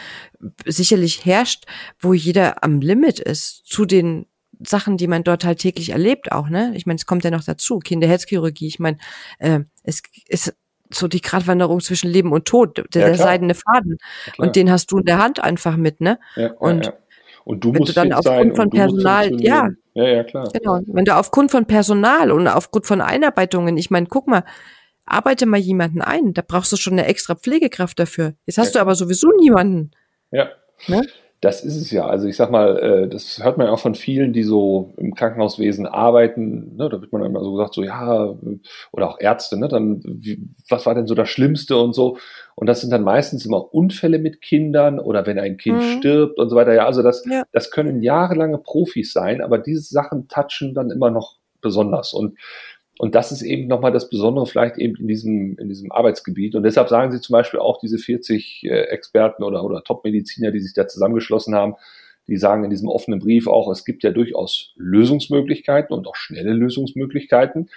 sicherlich 0.66 1.26
herrscht, 1.26 1.66
wo 2.00 2.14
jeder 2.14 2.64
am 2.64 2.82
Limit 2.82 3.20
ist 3.20 3.66
zu 3.66 3.86
den 3.86 4.28
Sachen, 4.60 4.98
die 4.98 5.08
man 5.08 5.24
dort 5.24 5.44
halt 5.44 5.60
täglich 5.60 5.90
erlebt 5.90 6.32
auch, 6.32 6.50
ne? 6.50 6.72
Ich 6.76 6.86
meine, 6.86 6.98
es 6.98 7.06
kommt 7.06 7.24
ja 7.24 7.32
noch 7.32 7.44
dazu, 7.44 7.80
Kinderherzchirurgie. 7.80 8.68
Ich 8.68 8.80
meine, 8.80 8.98
äh, 9.40 9.62
es 9.84 10.04
ist 10.28 10.56
so 10.94 11.08
die 11.08 11.22
Gratwanderung 11.22 11.80
zwischen 11.80 12.12
Leben 12.12 12.32
und 12.32 12.46
Tod, 12.46 12.78
der, 12.94 13.02
ja, 13.02 13.08
der 13.08 13.18
seidene 13.18 13.56
Faden. 13.56 13.98
Ja, 14.28 14.34
und 14.46 14.56
den 14.56 14.70
hast 14.70 14.92
du 14.92 15.00
in 15.00 15.06
der 15.06 15.18
Hand 15.18 15.40
einfach 15.40 15.78
mit, 15.78 16.02
ne? 16.02 16.20
Ja, 16.36 16.52
und 16.54 16.94
und 17.44 17.64
du 17.64 17.74
wenn 17.74 17.80
musst 17.80 17.98
du 17.98 18.02
dann 18.02 18.14
aufgrund 18.14 18.56
von 18.56 18.70
Personal, 18.70 19.42
ja, 19.42 19.70
ja, 19.94 20.08
ja, 20.08 20.24
klar. 20.24 20.48
Genau. 20.54 20.80
Wenn 20.86 21.06
du 21.06 21.16
aufgrund 21.16 21.50
von 21.50 21.66
Personal 21.66 22.32
und 22.32 22.48
aufgrund 22.48 22.86
von 22.86 23.02
Einarbeitungen, 23.02 23.78
ich 23.78 23.90
meine, 23.90 24.06
guck 24.06 24.28
mal, 24.28 24.44
arbeite 25.12 25.46
mal 25.46 25.60
jemanden 25.60 26.01
ein. 26.01 26.34
Da 26.34 26.41
brauchst 26.46 26.72
du 26.72 26.77
schon 26.77 26.94
eine 26.94 27.06
extra 27.06 27.36
Pflegekraft 27.36 28.00
dafür. 28.00 28.34
Jetzt 28.46 28.58
hast 28.58 28.75
ja. 28.75 28.80
du 28.80 28.82
aber 28.82 28.96
sowieso 28.96 29.30
niemanden. 29.39 29.91
Ja. 30.32 30.50
Ne? 30.88 31.06
Das 31.41 31.63
ist 31.63 31.75
es 31.75 31.89
ja. 31.89 32.06
Also 32.06 32.27
ich 32.27 32.36
sag 32.36 32.51
mal, 32.51 32.77
äh, 32.77 33.10
das 33.10 33.44
hört 33.44 33.58
man 33.58 33.65
ja 33.65 33.74
auch 33.74 33.80
von 33.80 33.96
vielen, 33.96 34.32
die 34.32 34.44
so 34.44 34.94
im 34.98 35.15
Krankenhauswesen 35.15 35.88
arbeiten. 35.88 36.75
Ne? 36.75 36.88
Da 36.88 37.01
wird 37.01 37.12
man 37.12 37.24
immer 37.24 37.44
so 37.44 37.53
gesagt, 37.53 37.74
so 37.74 37.82
ja, 37.82 38.36
oder 38.91 39.10
auch 39.10 39.20
Ärzte, 39.20 39.58
ne? 39.58 39.68
Dann, 39.68 40.03
wie, 40.06 40.39
was 40.70 40.86
war 40.86 40.94
denn 40.94 41.08
so 41.08 41.15
das 41.15 41.30
Schlimmste 41.30 41.77
und 41.77 41.94
so? 41.94 42.20
Und 42.53 42.68
das 42.68 42.82
sind 42.82 42.91
dann 42.91 43.03
meistens 43.03 43.44
immer 43.44 43.74
Unfälle 43.74 44.20
mit 44.20 44.39
Kindern 44.41 45.00
oder 45.00 45.25
wenn 45.25 45.39
ein 45.39 45.58
Kind 45.58 45.80
mhm. 45.80 45.98
stirbt 45.98 46.38
und 46.38 46.50
so 46.50 46.56
weiter. 46.56 46.75
Ja, 46.75 46.86
also 46.86 47.01
das, 47.01 47.25
ja. 47.27 47.44
das 47.51 47.72
können 47.72 48.03
jahrelange 48.03 48.60
Profis 48.60 49.12
sein, 49.12 49.41
aber 49.41 49.58
diese 49.58 49.82
Sachen 49.82 50.27
touchen 50.27 50.75
dann 50.75 50.91
immer 50.91 51.10
noch 51.10 51.39
besonders. 51.60 52.13
Und 52.13 52.38
und 52.98 53.16
das 53.16 53.32
ist 53.32 53.42
eben 53.42 53.68
nochmal 53.68 53.92
das 53.92 54.10
Besondere 54.10 54.46
vielleicht 54.46 54.78
eben 54.78 54.96
in 54.98 55.08
diesem, 55.08 55.58
in 55.58 55.70
diesem 55.70 55.92
Arbeitsgebiet. 55.92 56.56
Und 56.56 56.64
deshalb 56.64 56.90
sagen 56.90 57.12
sie 57.12 57.22
zum 57.22 57.34
Beispiel 57.34 57.60
auch 57.60 57.80
diese 57.80 57.98
40 57.98 58.64
äh, 58.64 58.68
Experten 58.68 59.44
oder, 59.44 59.64
oder 59.64 59.84
Top-Mediziner, 59.84 60.52
die 60.52 60.60
sich 60.60 60.74
da 60.74 60.88
zusammengeschlossen 60.88 61.56
haben, 61.56 61.76
die 62.28 62.38
sagen 62.38 62.64
in 62.64 62.70
diesem 62.70 62.90
offenen 62.90 63.20
Brief 63.20 63.48
auch, 63.48 63.72
es 63.72 63.86
gibt 63.86 64.04
ja 64.04 64.12
durchaus 64.12 64.74
Lösungsmöglichkeiten 64.76 65.96
und 65.96 66.08
auch 66.08 66.16
schnelle 66.16 66.54
Lösungsmöglichkeiten. 66.54 67.70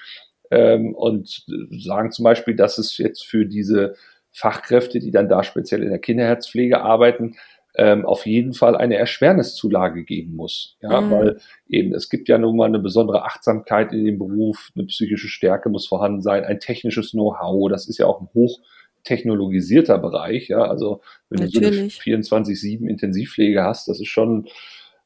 Ähm, 0.50 0.94
und 0.94 1.47
sagen 1.71 2.11
zum 2.11 2.25
Beispiel, 2.25 2.54
dass 2.54 2.76
es 2.78 2.99
jetzt 2.99 3.25
für 3.25 3.47
diese 3.47 3.94
Fachkräfte, 4.30 4.99
die 4.99 5.11
dann 5.11 5.28
da 5.28 5.42
speziell 5.42 5.83
in 5.83 5.90
der 5.90 6.00
Kinderherzpflege 6.00 6.83
arbeiten, 6.83 7.37
ähm, 7.76 8.06
auf 8.06 8.26
jeden 8.26 8.52
Fall 8.52 8.76
eine 8.76 8.96
Erschwerniszulage 8.96 10.04
geben 10.04 10.36
muss. 10.36 10.76
Ja, 10.80 11.00
mhm. 11.00 11.10
weil 11.10 11.40
eben 11.68 11.94
es 11.94 12.08
gibt 12.08 12.28
ja 12.28 12.38
nun 12.38 12.56
mal 12.56 12.66
eine 12.66 12.78
besondere 12.78 13.24
Achtsamkeit 13.24 13.92
in 13.92 14.04
dem 14.04 14.18
Beruf, 14.18 14.70
eine 14.74 14.86
psychische 14.86 15.28
Stärke 15.28 15.68
muss 15.68 15.86
vorhanden 15.86 16.22
sein, 16.22 16.44
ein 16.44 16.60
technisches 16.60 17.10
Know-how, 17.10 17.68
das 17.68 17.88
ist 17.88 17.98
ja 17.98 18.06
auch 18.06 18.20
ein 18.20 18.28
hochtechnologisierter 18.34 19.98
Bereich. 19.98 20.48
Ja, 20.48 20.62
also 20.62 21.00
wenn 21.30 21.44
Natürlich. 21.44 21.98
du 21.98 22.04
so 22.04 22.10
eine 22.10 22.22
24-7 22.22 22.88
Intensivpflege 22.88 23.62
hast, 23.62 23.88
das 23.88 24.00
ist 24.00 24.08
schon, 24.08 24.46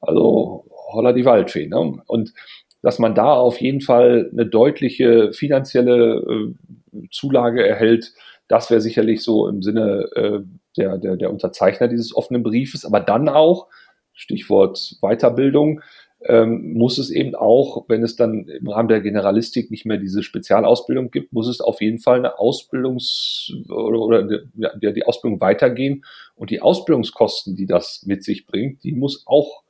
also 0.00 0.66
holla 0.70 1.12
die 1.12 1.25
Waldfee. 1.25 1.68
Ne? 1.68 2.02
Und 2.06 2.34
dass 2.82 2.98
man 2.98 3.14
da 3.14 3.32
auf 3.32 3.60
jeden 3.60 3.80
Fall 3.80 4.30
eine 4.32 4.46
deutliche 4.46 5.32
finanzielle 5.32 6.54
äh, 6.94 7.06
Zulage 7.10 7.66
erhält, 7.66 8.12
das 8.46 8.70
wäre 8.70 8.80
sicherlich 8.80 9.22
so 9.22 9.46
im 9.46 9.62
Sinne 9.62 10.08
äh, 10.14 10.40
der, 10.78 10.99
der, 10.99 11.16
der 11.16 11.30
Unterzeichner 11.30 11.88
dieses 11.88 12.14
offenen 12.14 12.42
Briefes, 12.42 12.85
aber 12.85 13.00
dann 13.00 13.28
auch, 13.28 13.68
Stichwort 14.12 14.97
Weiterbildung, 15.00 15.80
ähm, 16.25 16.73
muss 16.73 16.99
es 16.99 17.11
eben 17.11 17.35
auch, 17.35 17.85
wenn 17.88 18.02
es 18.02 18.16
dann 18.16 18.49
im 18.49 18.68
Rahmen 18.68 18.88
der 18.88 19.00
Generalistik 19.00 19.70
nicht 19.70 19.87
mehr 19.87 19.99
diese 19.99 20.23
Spezialausbildung 20.23 21.11
gibt, 21.11 21.32
muss 21.32 21.47
es 21.47 21.61
auf 21.61 21.80
jeden 21.80 22.00
Fall 22.00 22.18
eine 22.18 22.38
Ausbildungs- 22.38 23.52
oder, 23.70 24.00
oder 24.00 24.42
ja, 24.56 24.92
die 24.92 25.04
Ausbildung 25.04 25.40
weitergehen. 25.40 26.04
Und 26.35 26.50
die 26.50 26.61
Ausbildungskosten, 26.61 27.54
die 27.54 27.66
das 27.66 28.04
mit 28.04 28.25
sich 28.25 28.47
bringt, 28.47 28.82
die 28.82 28.92
muss 28.92 29.25
auch 29.26 29.62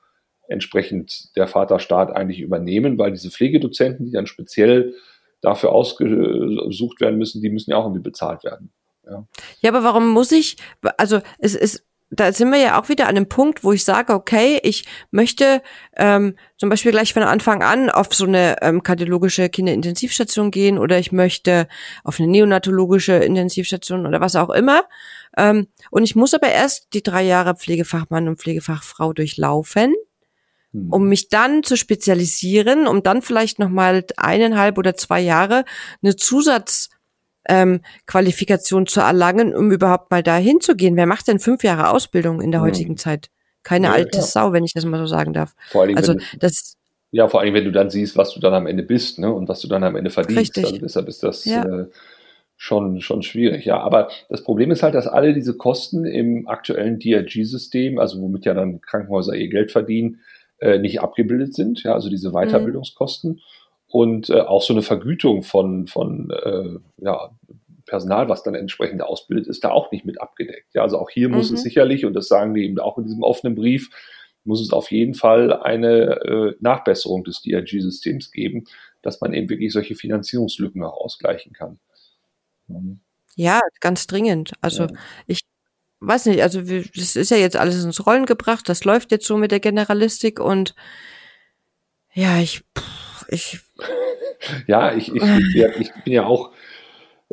entsprechend 0.48 1.36
der 1.36 1.46
Vaterstaat 1.46 2.10
eigentlich 2.10 2.40
übernehmen, 2.40 2.98
weil 2.98 3.12
diese 3.12 3.30
Pflegedozenten, 3.30 4.06
die 4.06 4.12
dann 4.12 4.26
speziell 4.26 4.94
dafür 5.42 5.72
ausgesucht 5.72 7.00
werden 7.00 7.18
müssen, 7.18 7.42
die 7.42 7.50
müssen 7.50 7.70
ja 7.70 7.76
auch 7.76 7.84
irgendwie 7.84 8.02
bezahlt 8.02 8.44
werden. 8.44 8.72
Ja. 9.08 9.24
ja, 9.60 9.70
aber 9.70 9.84
warum 9.84 10.08
muss 10.08 10.32
ich, 10.32 10.56
also 10.96 11.20
es 11.38 11.54
ist, 11.54 11.84
da 12.10 12.32
sind 12.32 12.50
wir 12.50 12.58
ja 12.58 12.80
auch 12.80 12.88
wieder 12.88 13.04
an 13.04 13.16
einem 13.16 13.28
Punkt, 13.28 13.64
wo 13.64 13.72
ich 13.72 13.84
sage, 13.84 14.14
okay, 14.14 14.58
ich 14.62 14.86
möchte 15.10 15.62
ähm, 15.96 16.36
zum 16.56 16.70
Beispiel 16.70 16.92
gleich 16.92 17.12
von 17.12 17.22
Anfang 17.22 17.62
an 17.62 17.90
auf 17.90 18.14
so 18.14 18.24
eine 18.24 18.56
ähm, 18.62 18.82
kardiologische 18.82 19.48
Kinderintensivstation 19.48 20.50
gehen 20.50 20.78
oder 20.78 20.98
ich 20.98 21.12
möchte 21.12 21.68
auf 22.04 22.18
eine 22.18 22.28
neonatologische 22.28 23.14
Intensivstation 23.14 24.06
oder 24.06 24.20
was 24.20 24.36
auch 24.36 24.50
immer. 24.50 24.84
Ähm, 25.36 25.68
und 25.90 26.02
ich 26.04 26.16
muss 26.16 26.32
aber 26.32 26.48
erst 26.48 26.94
die 26.94 27.02
drei 27.02 27.22
Jahre 27.22 27.54
Pflegefachmann 27.54 28.26
und 28.26 28.40
Pflegefachfrau 28.40 29.12
durchlaufen, 29.12 29.94
hm. 30.72 30.90
um 30.90 31.08
mich 31.08 31.28
dann 31.28 31.62
zu 31.62 31.76
spezialisieren, 31.76 32.86
um 32.86 33.02
dann 33.02 33.20
vielleicht 33.20 33.58
nochmal 33.58 34.04
eineinhalb 34.16 34.78
oder 34.78 34.96
zwei 34.96 35.20
Jahre 35.20 35.64
eine 36.02 36.16
Zusatz 36.16 36.88
ähm, 37.48 37.80
Qualifikation 38.06 38.86
zu 38.86 39.00
erlangen, 39.00 39.54
um 39.54 39.72
überhaupt 39.72 40.10
mal 40.10 40.22
dahin 40.22 40.60
zu 40.60 40.76
gehen. 40.76 40.96
Wer 40.96 41.06
macht 41.06 41.28
denn 41.28 41.38
fünf 41.38 41.64
Jahre 41.64 41.90
Ausbildung 41.90 42.40
in 42.40 42.52
der 42.52 42.60
heutigen 42.60 42.96
Zeit? 42.96 43.30
Keine 43.62 43.88
ja, 43.88 43.92
alte 43.92 44.18
ja. 44.18 44.24
Sau, 44.24 44.52
wenn 44.52 44.64
ich 44.64 44.72
das 44.72 44.84
mal 44.84 44.98
so 44.98 45.06
sagen 45.06 45.32
darf. 45.32 45.54
Vor 45.68 45.82
allem, 45.82 45.96
also 45.96 46.14
das 46.38 46.76
ja, 47.10 47.26
vor 47.26 47.40
allem, 47.40 47.54
wenn 47.54 47.64
du 47.64 47.72
dann 47.72 47.88
siehst, 47.88 48.18
was 48.18 48.34
du 48.34 48.40
dann 48.40 48.52
am 48.52 48.66
Ende 48.66 48.82
bist, 48.82 49.18
ne, 49.18 49.32
und 49.32 49.48
was 49.48 49.60
du 49.60 49.68
dann 49.68 49.82
am 49.82 49.96
Ende 49.96 50.10
verdienst. 50.10 50.40
Richtig. 50.40 50.64
Also 50.64 50.78
deshalb 50.78 51.08
ist 51.08 51.22
das 51.22 51.44
ja. 51.46 51.64
äh, 51.64 51.86
schon, 52.56 53.00
schon 53.00 53.22
schwierig, 53.22 53.64
ja. 53.64 53.80
Aber 53.80 54.08
das 54.28 54.44
Problem 54.44 54.70
ist 54.70 54.82
halt, 54.82 54.94
dass 54.94 55.06
alle 55.06 55.32
diese 55.32 55.56
Kosten 55.56 56.04
im 56.04 56.46
aktuellen 56.48 56.98
DRG-System, 56.98 57.98
also 57.98 58.20
womit 58.20 58.44
ja 58.44 58.52
dann 58.52 58.82
Krankenhäuser 58.82 59.34
ihr 59.34 59.48
Geld 59.48 59.72
verdienen, 59.72 60.20
äh, 60.58 60.78
nicht 60.78 61.00
abgebildet 61.00 61.54
sind, 61.54 61.82
ja, 61.82 61.94
also 61.94 62.10
diese 62.10 62.28
mhm. 62.28 62.34
Weiterbildungskosten. 62.34 63.32
Mhm 63.32 63.40
und 63.88 64.30
äh, 64.30 64.40
auch 64.40 64.62
so 64.62 64.73
eine 64.73 64.83
Vergütung 64.83 65.42
von, 65.42 65.87
von 65.87 66.30
äh, 66.30 66.78
ja, 67.04 67.30
Personal, 67.87 68.28
was 68.28 68.42
dann 68.42 68.54
entsprechend 68.54 69.02
ausbildet, 69.02 69.49
ist 69.49 69.64
da 69.64 69.71
auch 69.71 69.90
nicht 69.90 70.04
mit 70.04 70.21
abgedeckt. 70.21 70.75
Ja, 70.75 70.83
also 70.83 70.99
auch 70.99 71.11
hier 71.11 71.28
mhm. 71.28 71.37
muss 71.37 71.47
es 71.47 71.61
mhm. 71.61 71.64
sicherlich, 71.64 72.04
und 72.04 72.14
das 72.14 72.28
sagen 72.28 72.54
die 72.54 72.64
eben 72.64 72.78
auch 72.78 72.99
in 72.99 73.04
diesem 73.04 73.23
offenen 73.23 73.54
Brief, 73.54 73.90
muss 74.45 74.61
es 74.61 74.73
auf 74.73 74.90
jeden 74.90 75.14
Fall 75.14 75.52
eine 75.52 76.21
äh, 76.23 76.54
Nachbesserung 76.61 77.25
des 77.25 77.42
DRG-Systems 77.42 78.30
geben, 78.30 78.64
dass 79.02 79.21
man 79.21 79.33
eben 79.33 79.49
wirklich 79.49 79.73
solche 79.73 79.95
Finanzierungslücken 79.95 80.83
auch 80.85 80.97
ausgleichen 80.97 81.52
kann. 81.52 81.78
Mhm. 82.66 83.00
Ja, 83.35 83.61
ganz 83.80 84.07
dringend. 84.07 84.52
Also 84.61 84.85
ja. 84.85 84.92
ich 85.26 85.40
weiß 86.00 86.26
nicht, 86.26 86.42
also 86.42 86.61
das 86.61 87.16
ist 87.16 87.30
ja 87.30 87.37
jetzt 87.37 87.57
alles 87.57 87.83
ins 87.85 88.04
Rollen 88.07 88.26
gebracht, 88.26 88.68
das 88.68 88.85
läuft 88.85 89.12
jetzt 89.12 89.26
so 89.26 89.37
mit 89.37 89.50
der 89.50 89.61
Generalistik 89.61 90.40
und 90.40 90.75
ja, 92.12 92.38
ich, 92.38 92.62
ich 93.28 93.61
ja, 94.66 94.94
ich, 94.94 95.14
ich, 95.14 95.23
ich, 95.54 95.90
bin 96.04 96.12
ja 96.12 96.26
auch, 96.26 96.50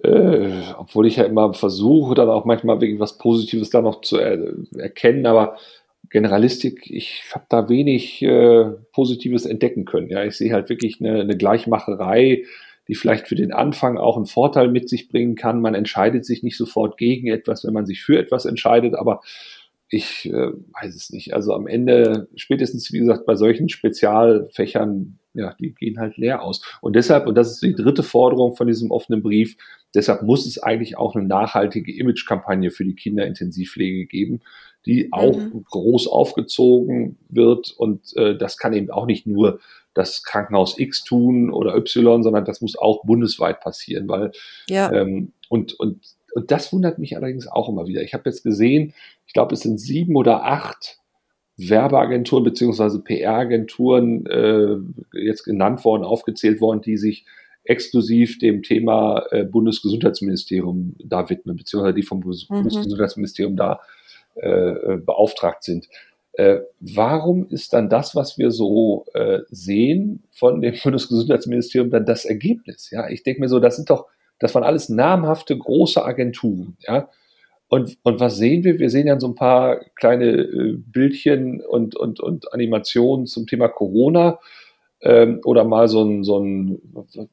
äh, 0.04 0.50
obwohl 0.78 1.08
ich 1.08 1.18
ja 1.18 1.24
immer 1.24 1.54
versuche, 1.54 2.16
dann 2.16 2.30
auch 2.30 2.46
manchmal 2.46 2.82
wirklich 2.82 3.00
was 3.00 3.18
Positives 3.18 3.70
da 3.70 3.82
noch 3.82 4.02
zu 4.02 4.18
er 4.18 4.54
erkennen, 4.78 5.26
aber 5.26 5.58
Generalistik, 6.10 6.90
ich 6.90 7.24
habe 7.34 7.46
da 7.50 7.68
wenig 7.68 8.22
äh, 8.22 8.66
Positives 8.94 9.46
entdecken 9.46 9.86
können. 9.86 10.10
Ja, 10.10 10.24
ich 10.24 10.36
sehe 10.36 10.54
halt 10.54 10.70
wirklich 10.70 11.00
eine, 11.00 11.22
eine 11.22 11.36
Gleichmacherei, 11.36 12.44
die 12.88 12.96
vielleicht 12.96 13.28
für 13.28 13.36
den 13.36 13.52
Anfang 13.52 13.98
auch 13.98 14.16
einen 14.16 14.28
Vorteil 14.28 14.68
mit 14.68 14.88
sich 14.88 15.10
bringen 15.10 15.36
kann. 15.36 15.62
Man 15.62 15.74
entscheidet 15.74 16.26
sich 16.26 16.44
nicht 16.44 16.58
sofort 16.58 16.98
gegen 16.98 17.28
etwas, 17.28 17.66
wenn 17.66 17.74
man 17.74 17.86
sich 17.86 18.04
für 18.04 18.20
etwas 18.20 18.46
entscheidet, 18.46 18.94
aber 18.96 19.22
ich 19.96 20.26
äh, 20.26 20.32
weiß 20.32 20.96
es 20.96 21.10
nicht. 21.10 21.34
Also 21.34 21.54
am 21.54 21.68
Ende, 21.68 22.28
spätestens 22.36 22.92
wie 22.92 23.00
gesagt, 23.00 23.26
bei 23.26 23.36
solchen 23.36 23.70
Spezialfächern 23.70 25.20
ja, 25.36 25.54
die 25.60 25.74
gehen 25.74 26.00
halt 26.00 26.18
leer 26.18 26.42
aus. 26.42 26.62
Und 26.82 26.96
deshalb, 26.96 27.28
und 27.28 27.36
das 27.36 27.52
ist 27.52 27.62
die 27.62 27.76
dritte 27.76 28.04
Forderung 28.04 28.56
von 28.56 28.68
diesem 28.68 28.92
offenen 28.92 29.22
Brief, 29.22 29.58
deshalb 29.94 30.24
muss 30.24 30.46
es 30.46 30.62
eigentlich 30.62 30.98
auch 30.98 31.16
eine 31.16 31.28
nachhaltige 31.28 31.96
Imagekampagne 31.96 32.72
für 32.72 32.86
die 32.86 32.96
Kinderintensivpflege 32.96 34.06
geben, 34.06 34.42
die 34.86 35.10
auch 35.12 35.38
mhm. 35.38 35.64
groß 35.66 36.08
aufgezogen 36.08 37.18
wird. 37.30 37.72
Und 37.78 38.16
äh, 38.16 38.38
das 38.38 38.58
kann 38.58 38.74
eben 38.74 38.90
auch 38.92 39.06
nicht 39.06 39.28
nur 39.28 39.60
das 39.94 40.24
Krankenhaus 40.24 40.78
X 40.78 41.04
tun 41.04 41.52
oder 41.52 41.76
Y, 41.76 42.24
sondern 42.24 42.46
das 42.46 42.62
muss 42.62 42.78
auch 42.78 43.04
bundesweit 43.04 43.62
passieren, 43.62 44.08
weil 44.08 44.32
ja. 44.70 44.92
ähm, 44.92 45.32
und, 45.50 45.74
und, 45.80 46.02
und 46.34 46.52
das 46.52 46.74
wundert 46.74 47.00
mich 47.00 47.16
allerdings 47.16 47.48
auch 47.48 47.70
immer 47.70 47.88
wieder. 47.88 48.02
Ich 48.02 48.14
habe 48.14 48.30
jetzt 48.30 48.44
gesehen, 48.44 48.94
ich 49.28 49.34
glaube, 49.34 49.54
es 49.54 49.62
sind 49.62 49.80
sieben 49.80 50.16
oder 50.16 50.46
acht 50.46 51.00
Werbeagenturen 51.58 52.44
beziehungsweise 52.44 53.02
PR-Agenturen 53.02 54.26
äh, 54.26 54.78
jetzt 55.14 55.44
genannt 55.44 55.86
worden, 55.86 56.04
aufgezählt 56.04 56.60
worden, 56.60 56.82
die 56.82 56.98
sich 56.98 57.26
exklusiv 57.64 58.38
dem 58.40 58.62
Thema 58.62 59.26
äh, 59.32 59.44
Bundesgesundheitsministerium 59.44 60.96
da 61.04 61.30
widmen, 61.30 61.56
beziehungsweise 61.56 61.96
die 61.96 62.04
vom 62.04 62.20
mhm. 62.20 62.46
Bundesgesundheitsministerium 62.50 63.56
da 63.56 63.80
äh, 64.36 64.50
äh, 64.50 64.98
beauftragt 64.98 65.64
sind. 65.64 65.88
Äh, 66.34 66.60
warum 66.82 67.48
ist 67.48 67.72
dann 67.72 67.90
das, 67.90 68.16
was 68.16 68.38
wir 68.38 68.52
so 68.52 69.06
äh, 69.14 69.40
sehen 69.50 70.24
von 70.32 70.62
dem 70.62 70.76
Bundesgesundheitsministerium, 70.84 71.90
dann 71.90 72.06
das 72.06 72.26
Ergebnis? 72.26 72.92
Ja, 72.92 73.10
ich 73.10 73.24
denke 73.24 73.40
mir 73.40 73.48
so, 73.48 73.60
das 73.60 73.78
sind 73.78 73.90
doch, 73.90 74.08
das 74.40 74.54
waren 74.54 74.64
alles 74.64 74.90
namhafte 74.90 75.58
große 75.58 76.04
Agenturen. 76.04 76.76
Ja, 76.82 77.10
und, 77.76 77.98
und 78.04 78.20
was 78.22 78.38
sehen 78.38 78.64
wir? 78.64 78.80
Wir 78.80 78.90
sehen 78.90 79.08
ja 79.08 79.20
so 79.20 79.28
ein 79.28 79.36
paar 79.36 79.80
kleine 79.96 80.26
äh, 80.26 80.78
Bildchen 80.78 81.62
und, 81.62 81.96
und, 81.96 82.22
und 82.22 82.54
Animationen 82.54 83.26
zum 83.26 83.48
Thema 83.48 83.68
Corona. 83.68 84.40
Ähm, 85.02 85.42
oder 85.44 85.66
mal 85.66 85.90
so 85.90 86.04
ein, 86.04 86.24
so 86.24 86.40
ein, 86.40 86.80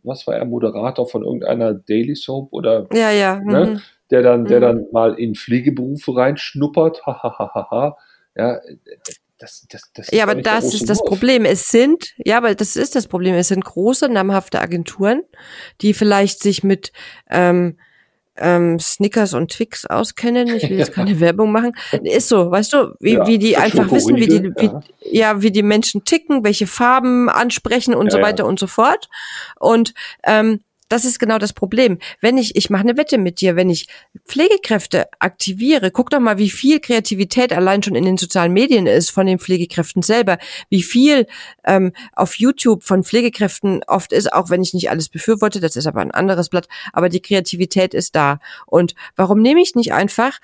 was 0.03 0.27
war 0.27 0.35
er, 0.35 0.45
Moderator 0.45 1.09
von 1.09 1.23
irgendeiner 1.23 1.73
Daily 1.73 2.17
Soap 2.17 2.53
oder 2.53 2.89
ja, 2.93 3.13
ja. 3.13 3.41
Ne, 3.41 3.67
mhm. 3.67 3.81
der 4.11 4.23
dann, 4.23 4.45
der 4.47 4.59
mhm. 4.59 4.63
dann 4.63 4.87
mal 4.91 5.15
in 5.15 5.37
Pflegeberufe 5.37 6.15
reinschnuppert, 6.15 7.03
ja, 8.37 8.59
das, 9.39 9.67
das, 9.69 9.93
das 9.95 10.11
ja, 10.11 10.25
aber 10.25 10.35
das 10.35 10.75
ist 10.75 10.91
das 10.91 10.99
Wurf. 10.99 11.09
Problem. 11.09 11.45
Es 11.45 11.69
sind, 11.69 12.15
ja, 12.19 12.39
aber 12.39 12.55
das 12.55 12.77
ist 12.77 12.97
das 12.97 13.07
Problem. 13.07 13.35
Es 13.37 13.49
sind 13.49 13.65
große, 13.65 14.09
namhafte 14.09 14.61
Agenturen, 14.61 15.23
die 15.81 15.95
vielleicht 15.95 16.41
sich 16.43 16.63
mit 16.65 16.93
ähm, 17.31 17.79
ähm, 18.43 18.79
Snickers 18.79 19.33
und 19.35 19.51
Twix 19.51 19.87
auskennen. 19.87 20.49
Ich 20.49 20.69
will 20.69 20.79
jetzt 20.79 20.93
keine 20.95 21.21
Werbung 21.21 21.53
machen. 21.53 21.73
Ist 22.03 22.29
so, 22.29 22.51
weißt 22.51 22.73
du, 22.73 22.95
wie, 23.01 23.15
ja, 23.15 23.27
wie 23.27 23.39
die 23.39 23.57
einfach 23.57 23.91
wissen, 23.91 24.17
wie 24.17 24.27
die, 24.27 24.43
wie, 24.57 24.67
ja. 24.67 24.83
ja. 25.33 25.43
wie 25.43 25.51
die 25.51 25.63
Menschen 25.63 26.05
ticken, 26.05 26.45
welche 26.45 26.67
Farben 26.67 27.29
ansprechen 27.29 27.95
und 27.95 28.07
ja, 28.07 28.13
so 28.13 28.21
weiter 28.21 28.47
und 28.47 28.59
so 28.59 28.67
fort. 28.67 29.09
Und 29.59 29.95
ähm, 30.25 30.61
das 30.93 31.07
ist 31.07 31.19
genau 31.19 31.39
das 31.39 31.55
Problem. 31.55 31.99
Wenn 32.21 32.37
ich, 32.37 32.55
ich 32.55 32.69
mache 32.69 32.83
eine 32.83 32.99
Wette 32.99 33.17
mit 33.17 33.41
dir, 33.41 33.57
wenn 33.57 33.71
ich 33.71 33.89
Pflegekräfte 34.27 35.07
aktiviere, 35.21 35.91
guck 35.91 36.11
doch 36.11 36.21
mal, 36.21 36.37
wie 36.37 36.51
viel 36.51 36.81
Kreativität 36.81 37.53
allein 37.53 37.83
schon 37.83 37.95
in 37.95 38.05
den 38.05 38.19
sozialen 38.19 38.53
Medien 38.53 38.87
ist 38.87 39.11
von 39.11 39.27
den 39.27 39.39
Pflegekräften 39.39 40.03
selber, 40.03 40.37
wie 40.69 40.83
viel 40.83 41.27
ähm, 41.65 41.93
auf 42.13 42.39
YouTube 42.39 42.83
von 42.83 43.05
Pflegekräften 43.05 43.83
oft 43.87 44.13
ist, 44.13 44.33
auch 44.33 44.51
wenn 44.51 44.63
ich 44.63 44.75
nicht 44.75 44.91
alles 44.91 45.09
befürworte, 45.09 45.61
das 45.61 45.77
ist 45.77 45.87
aber 45.87 46.03
ein 46.03 46.11
anderes 46.11 46.51
Blatt, 46.51 46.69
aber 46.93 47.09
die 47.09 47.23
Kreativität 47.23 47.95
ist 47.95 48.15
da. 48.15 48.39
Und 48.67 48.95
warum 49.17 49.41
nehme 49.41 49.63
ich 49.63 49.75
nicht 49.75 49.95
einfach 49.95 50.41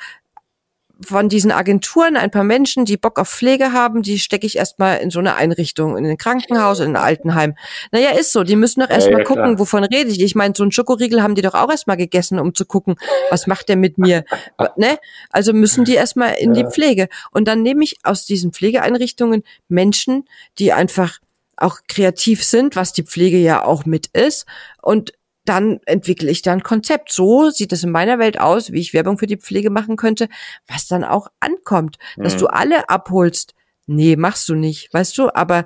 von 1.01 1.29
diesen 1.29 1.53
Agenturen 1.53 2.17
ein 2.17 2.31
paar 2.31 2.45
Menschen, 2.45 2.85
die 2.85 2.97
Bock 2.97 3.19
auf 3.19 3.29
Pflege 3.29 3.73
haben, 3.73 4.03
die 4.03 4.19
stecke 4.19 4.47
ich 4.47 4.57
erstmal 4.57 4.99
in 4.99 5.11
so 5.11 5.21
eine 5.21 5.37
Einrichtung, 5.37 5.97
in 5.97 6.05
ein 6.05 6.17
Krankenhaus, 6.17 6.81
in 6.81 6.91
ein 6.91 6.97
Altenheim. 6.97 7.55
Naja, 7.93 8.11
ist 8.11 8.33
so. 8.33 8.43
Die 8.43 8.57
müssen 8.57 8.81
doch 8.81 8.91
erstmal 8.91 9.13
ja, 9.13 9.19
ja, 9.21 9.25
gucken, 9.25 9.45
klar. 9.45 9.59
wovon 9.59 9.85
rede 9.85 10.11
ich. 10.11 10.21
Ich 10.21 10.35
meine, 10.35 10.55
so 10.57 10.65
ein 10.65 10.73
Schokoriegel 10.73 11.23
haben 11.23 11.35
die 11.35 11.43
doch 11.43 11.55
auch 11.55 11.71
erstmal 11.71 11.97
gegessen, 11.97 12.39
um 12.41 12.55
zu 12.55 12.65
gucken, 12.65 12.97
was 13.31 13.47
macht 13.47 13.69
der 13.69 13.77
mit 13.77 13.99
mir. 13.99 14.25
ne? 14.77 14.99
Also 15.31 15.53
müssen 15.53 15.85
die 15.85 15.95
erstmal 15.95 16.35
in 16.35 16.55
ja. 16.55 16.63
die 16.63 16.71
Pflege. 16.71 17.09
Und 17.31 17.47
dann 17.47 17.63
nehme 17.63 17.85
ich 17.85 17.99
aus 18.03 18.27
diesen 18.27 18.53
Pflegeeinrichtungen 18.53 19.45
Menschen, 19.69 20.25
die 20.59 20.73
einfach 20.73 21.19
auch 21.57 21.79
kreativ 21.89 22.45
sind, 22.45 22.77
was 22.77 22.93
die 22.93 23.03
Pflege 23.03 23.39
ja 23.39 23.65
auch 23.65 23.85
mit 23.85 24.09
ist, 24.09 24.47
und 24.81 25.13
dann 25.49 25.81
entwickle 25.87 26.31
ich 26.31 26.43
da 26.43 26.53
ein 26.53 26.63
Konzept. 26.63 27.13
So 27.13 27.51
sieht 27.51 27.73
es 27.73 27.85
in 27.85 27.91
meiner 27.91 28.19
Welt 28.19 28.41
aus, 28.41 28.73
wie 28.73 28.81
ich 28.81 28.95
Werbung 28.95 29.19
für 29.19 29.27
die 29.27 29.37
Pflege 29.37 29.71
machen 29.71 29.97
könnte, 29.97 30.29
was 30.67 30.87
dann 30.87 31.05
auch 31.05 31.29
ankommt. 31.41 31.99
Dass 32.17 32.35
mhm. 32.35 32.39
du 32.39 32.47
alle 32.49 32.89
abholst. 32.89 33.55
Nee, 33.87 34.17
machst 34.17 34.49
du 34.49 34.55
nicht, 34.55 34.93
weißt 34.93 35.17
du, 35.17 35.35
aber 35.35 35.65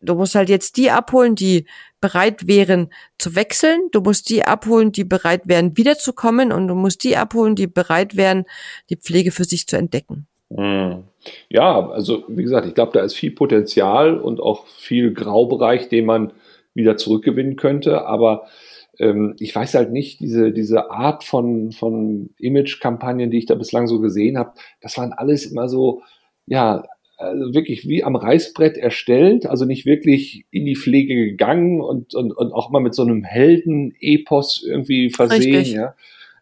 du 0.00 0.14
musst 0.14 0.34
halt 0.34 0.48
jetzt 0.48 0.76
die 0.76 0.90
abholen, 0.90 1.36
die 1.36 1.66
bereit 2.00 2.46
wären 2.46 2.90
zu 3.18 3.34
wechseln. 3.34 3.80
Du 3.92 4.00
musst 4.00 4.28
die 4.28 4.44
abholen, 4.44 4.92
die 4.92 5.04
bereit 5.04 5.42
wären 5.46 5.76
wiederzukommen 5.76 6.52
und 6.52 6.68
du 6.68 6.74
musst 6.74 7.04
die 7.04 7.16
abholen, 7.16 7.54
die 7.54 7.66
bereit 7.66 8.16
wären, 8.16 8.44
die 8.90 8.96
Pflege 8.96 9.30
für 9.30 9.44
sich 9.44 9.66
zu 9.66 9.76
entdecken. 9.76 10.26
Mhm. 10.50 11.04
Ja, 11.48 11.88
also 11.90 12.24
wie 12.28 12.42
gesagt, 12.42 12.66
ich 12.66 12.74
glaube, 12.74 12.92
da 12.92 13.04
ist 13.04 13.14
viel 13.14 13.32
Potenzial 13.32 14.18
und 14.18 14.40
auch 14.40 14.66
viel 14.66 15.12
Graubereich, 15.12 15.88
den 15.88 16.06
man 16.06 16.32
wieder 16.74 16.96
zurückgewinnen 16.96 17.56
könnte. 17.56 18.06
Aber 18.06 18.46
ähm, 18.98 19.36
ich 19.38 19.54
weiß 19.54 19.74
halt 19.74 19.92
nicht, 19.92 20.20
diese, 20.20 20.52
diese 20.52 20.90
Art 20.90 21.24
von, 21.24 21.72
von 21.72 22.30
Image-Kampagnen, 22.38 23.30
die 23.30 23.38
ich 23.38 23.46
da 23.46 23.54
bislang 23.54 23.86
so 23.86 24.00
gesehen 24.00 24.38
habe, 24.38 24.52
das 24.80 24.96
waren 24.98 25.12
alles 25.12 25.46
immer 25.46 25.68
so, 25.68 26.02
ja, 26.46 26.84
also 27.16 27.52
wirklich 27.52 27.88
wie 27.88 28.04
am 28.04 28.14
Reißbrett 28.14 28.76
erstellt, 28.76 29.46
also 29.46 29.64
nicht 29.64 29.86
wirklich 29.86 30.46
in 30.50 30.64
die 30.64 30.76
Pflege 30.76 31.14
gegangen 31.14 31.80
und, 31.80 32.14
und, 32.14 32.32
und 32.32 32.52
auch 32.52 32.70
mal 32.70 32.80
mit 32.80 32.94
so 32.94 33.02
einem 33.02 33.24
Helden-Epos 33.24 34.64
irgendwie 34.64 35.10
versehen. 35.10 35.56
Richtig. 35.56 35.74
Ja. 35.74 35.94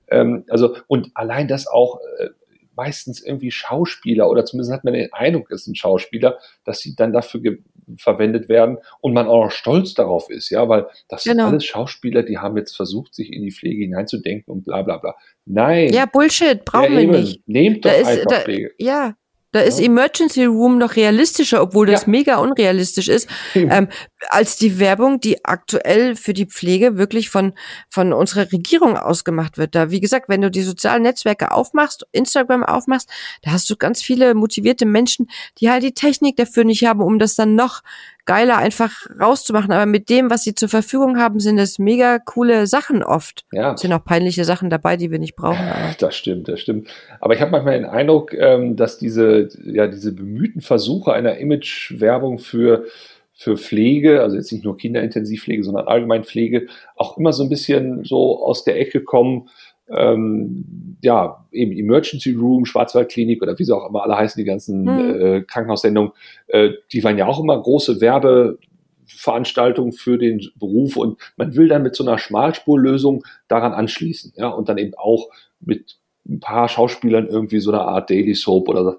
Ähm, 0.08 0.44
also, 0.48 0.76
und 0.86 1.10
allein 1.14 1.48
das 1.48 1.66
auch 1.66 1.98
äh, 2.18 2.28
meistens 2.76 3.23
irgendwie 3.23 3.50
Schauspieler 3.50 4.28
oder 4.28 4.45
zumindest 4.45 4.73
hat 4.73 4.85
man 4.85 4.95
den 4.95 5.12
Eindruck, 5.12 5.50
es 5.50 5.64
sind 5.64 5.76
Schauspieler, 5.76 6.38
dass 6.64 6.80
sie 6.80 6.95
dann 6.95 7.12
dafür 7.12 7.59
verwendet 7.99 8.49
werden 8.49 8.78
und 9.00 9.14
man 9.14 9.26
auch 9.26 9.45
noch 9.45 9.50
stolz 9.50 9.95
darauf 9.95 10.28
ist, 10.30 10.50
ja, 10.50 10.68
weil 10.68 10.87
das 11.09 11.25
genau. 11.25 11.45
sind 11.45 11.52
alles 11.52 11.64
Schauspieler, 11.64 12.23
die 12.23 12.38
haben 12.38 12.56
jetzt 12.56 12.76
versucht, 12.76 13.14
sich 13.14 13.33
in 13.33 13.42
die 13.42 13.52
Pflege 13.52 13.85
hineinzudenken 13.85 14.52
und 14.52 14.64
bla 14.64 14.83
bla 14.83 14.99
bla. 14.99 15.14
Nein. 15.45 15.92
Ja, 15.92 16.06
Bullshit, 16.06 16.64
brauchen 16.64 16.95
ja, 16.95 17.00
wir 17.00 17.21
nicht. 17.21 17.49
Nehmt 17.49 17.85
doch 17.85 17.90
da 17.90 17.97
einfach 17.97 18.25
da, 18.26 18.40
Pflege. 18.40 18.73
Ja, 18.78 19.16
da 19.56 19.62
ist 19.62 19.80
Emergency 19.80 20.44
Room 20.44 20.76
noch 20.76 20.96
realistischer, 20.96 21.62
obwohl 21.62 21.86
das 21.86 22.02
ja. 22.02 22.10
mega 22.10 22.36
unrealistisch 22.36 23.08
ist, 23.08 23.26
ähm, 23.54 23.88
als 24.28 24.59
die 24.59 24.78
Werbung, 24.78 25.18
die 25.18 25.46
aktuell 25.46 26.14
für 26.14 26.35
die 26.35 26.44
Pflege 26.44 26.98
wirklich 26.98 27.31
von, 27.31 27.54
von 27.88 28.12
unserer 28.12 28.52
Regierung 28.52 28.98
ausgemacht 28.98 29.57
wird. 29.57 29.74
Da, 29.74 29.90
wie 29.90 30.00
gesagt, 30.00 30.28
wenn 30.28 30.42
du 30.42 30.50
die 30.50 30.62
sozialen 30.62 31.04
Netzwerke 31.04 31.52
aufmachst, 31.52 32.07
Instagram 32.12 32.64
aufmachst, 32.64 33.09
da 33.42 33.52
hast 33.52 33.70
du 33.70 33.76
ganz 33.76 34.02
viele 34.02 34.35
motivierte 34.35 34.85
Menschen, 34.85 35.28
die 35.59 35.70
halt 35.70 35.83
die 35.83 35.94
Technik 35.94 36.37
dafür 36.37 36.64
nicht 36.64 36.85
haben, 36.85 37.00
um 37.00 37.18
das 37.18 37.35
dann 37.35 37.54
noch 37.54 37.83
geiler 38.26 38.58
einfach 38.58 38.90
rauszumachen. 39.20 39.72
Aber 39.72 39.86
mit 39.86 40.10
dem, 40.10 40.30
was 40.30 40.42
sie 40.42 40.54
zur 40.54 40.68
Verfügung 40.68 41.18
haben, 41.18 41.40
sind 41.40 41.58
es 41.58 41.78
mega 41.78 42.18
coole 42.18 42.66
Sachen 42.66 43.02
oft. 43.02 43.44
Ja. 43.52 43.72
Es 43.74 43.80
sind 43.80 43.92
auch 43.92 44.04
peinliche 44.04 44.44
Sachen 44.44 44.68
dabei, 44.68 44.96
die 44.96 45.10
wir 45.10 45.18
nicht 45.18 45.36
brauchen. 45.36 45.66
Das 45.98 46.14
stimmt, 46.14 46.48
das 46.48 46.60
stimmt. 46.60 46.88
Aber 47.20 47.34
ich 47.34 47.40
habe 47.40 47.52
manchmal 47.52 47.78
den 47.78 47.86
Eindruck, 47.86 48.34
ähm, 48.34 48.76
dass 48.76 48.98
diese, 48.98 49.48
ja, 49.64 49.86
diese 49.86 50.12
bemühten 50.12 50.60
Versuche 50.60 51.12
einer 51.12 51.38
Image-Werbung 51.38 52.38
für 52.38 52.84
für 53.38 53.58
Pflege, 53.58 54.22
also 54.22 54.34
jetzt 54.34 54.50
nicht 54.50 54.64
nur 54.64 54.78
Kinderintensivpflege, 54.78 55.62
sondern 55.62 55.88
allgemein 55.88 56.24
Pflege, 56.24 56.68
auch 56.96 57.18
immer 57.18 57.34
so 57.34 57.42
ein 57.42 57.50
bisschen 57.50 58.02
so 58.02 58.42
aus 58.42 58.64
der 58.64 58.80
Ecke 58.80 59.02
kommen, 59.02 59.50
ähm, 59.88 60.96
ja, 61.03 61.46
eben 61.53 61.72
Emergency 61.72 62.33
Room, 62.33 62.64
Schwarzwaldklinik 62.64 63.42
oder 63.42 63.59
wie 63.59 63.64
sie 63.64 63.75
auch 63.75 63.88
immer 63.88 64.03
alle 64.03 64.16
heißen, 64.16 64.40
die 64.40 64.46
ganzen 64.46 64.83
mhm. 64.83 65.20
äh, 65.20 65.42
Krankenhaussendungen, 65.42 66.12
äh, 66.49 66.70
die 66.92 67.05
waren 67.05 67.18
ja 67.18 67.27
auch 67.27 67.40
immer 67.40 67.61
große 67.61 68.01
Werbeveranstaltungen 68.01 69.92
für 69.92 70.18
den 70.18 70.40
Beruf 70.57 70.96
und 70.96 71.18
man 71.37 71.55
will 71.55 71.68
dann 71.68 71.83
mit 71.83 71.94
so 71.94 72.05
einer 72.05 72.18
Schmalspurlösung 72.18 73.25
daran 73.49 73.72
anschließen, 73.72 74.33
ja, 74.37 74.49
und 74.49 74.68
dann 74.68 74.79
eben 74.79 74.94
auch 74.96 75.29
mit 75.61 75.99
ein 76.28 76.40
paar 76.40 76.68
Schauspielern 76.68 77.28
irgendwie 77.28 77.60
so 77.60 77.70
eine 77.70 77.82
Art 77.82 78.10
Daily 78.10 78.34
Soap 78.34 78.68
oder 78.68 78.84
so. 78.84 78.96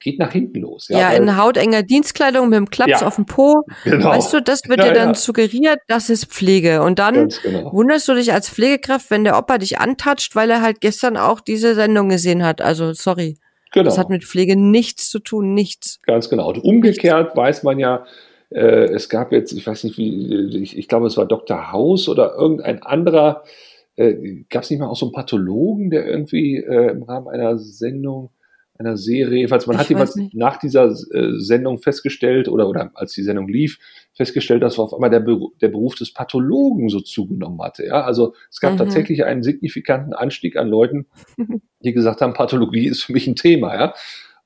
Geht 0.00 0.18
nach 0.18 0.32
hinten 0.32 0.60
los. 0.60 0.88
Ja, 0.88 0.98
ja 0.98 1.10
in 1.12 1.36
hautenger 1.36 1.82
Dienstkleidung 1.82 2.48
mit 2.48 2.56
dem 2.56 2.70
Klaps 2.70 3.00
ja, 3.00 3.06
auf 3.06 3.16
dem 3.16 3.26
Po. 3.26 3.64
Genau. 3.84 4.10
Weißt 4.10 4.32
du, 4.32 4.42
das 4.42 4.68
wird 4.68 4.80
ja, 4.80 4.88
dir 4.88 4.94
dann 4.94 5.14
suggeriert, 5.14 5.78
das 5.86 6.10
ist 6.10 6.26
Pflege. 6.26 6.82
Und 6.82 6.98
dann 6.98 7.28
genau. 7.42 7.72
wunderst 7.72 8.08
du 8.08 8.14
dich 8.14 8.32
als 8.32 8.48
Pflegekraft, 8.48 9.10
wenn 9.10 9.24
der 9.24 9.38
Opa 9.38 9.58
dich 9.58 9.78
antatscht, 9.78 10.36
weil 10.36 10.50
er 10.50 10.62
halt 10.62 10.80
gestern 10.80 11.16
auch 11.16 11.40
diese 11.40 11.74
Sendung 11.74 12.08
gesehen 12.08 12.44
hat. 12.44 12.60
Also, 12.60 12.92
sorry. 12.92 13.38
Genau. 13.72 13.84
Das 13.84 13.98
hat 13.98 14.08
mit 14.08 14.24
Pflege 14.24 14.56
nichts 14.56 15.10
zu 15.10 15.18
tun, 15.18 15.54
nichts. 15.54 16.00
Ganz 16.02 16.30
genau. 16.30 16.48
Und 16.48 16.64
umgekehrt 16.64 17.36
weiß 17.36 17.62
man 17.64 17.78
ja, 17.78 18.04
äh, 18.50 18.84
es 18.86 19.08
gab 19.08 19.32
jetzt, 19.32 19.52
ich 19.52 19.66
weiß 19.66 19.84
nicht 19.84 19.98
wie, 19.98 20.62
ich, 20.62 20.78
ich 20.78 20.88
glaube, 20.88 21.06
es 21.06 21.16
war 21.16 21.26
Dr. 21.26 21.70
House 21.70 22.08
oder 22.08 22.34
irgendein 22.34 22.82
anderer 22.82 23.44
äh, 23.98 24.44
gab 24.48 24.62
es 24.62 24.70
nicht 24.70 24.78
mal 24.78 24.86
auch 24.86 24.96
so 24.96 25.06
einen 25.06 25.12
Pathologen, 25.12 25.90
der 25.90 26.06
irgendwie 26.06 26.56
äh, 26.56 26.90
im 26.90 27.02
Rahmen 27.02 27.28
einer 27.28 27.58
Sendung, 27.58 28.30
einer 28.78 28.96
Serie, 28.96 29.38
jedenfalls 29.38 29.66
man 29.66 29.74
ich 29.74 29.80
hat 29.80 29.88
jemand 29.88 30.34
nach 30.34 30.56
dieser 30.56 30.86
äh, 30.86 31.32
Sendung 31.38 31.78
festgestellt 31.78 32.48
oder, 32.48 32.68
oder 32.68 32.92
als 32.94 33.12
die 33.12 33.24
Sendung 33.24 33.48
lief, 33.48 33.80
festgestellt, 34.14 34.62
dass 34.62 34.78
auf 34.78 34.94
einmal 34.94 35.10
der, 35.10 35.18
Beruf, 35.18 35.52
der 35.60 35.66
Beruf 35.66 35.96
des 35.96 36.12
Pathologen 36.12 36.88
so 36.88 37.00
zugenommen 37.00 37.60
hatte. 37.60 37.86
Ja? 37.86 38.04
Also 38.04 38.34
es 38.50 38.60
gab 38.60 38.74
mhm. 38.74 38.78
tatsächlich 38.78 39.24
einen 39.24 39.42
signifikanten 39.42 40.12
Anstieg 40.12 40.56
an 40.56 40.68
Leuten, 40.68 41.06
die 41.82 41.92
gesagt 41.92 42.20
haben, 42.20 42.34
Pathologie 42.34 42.86
ist 42.86 43.02
für 43.02 43.12
mich 43.12 43.26
ein 43.26 43.34
Thema. 43.34 43.74
Ja? 43.74 43.94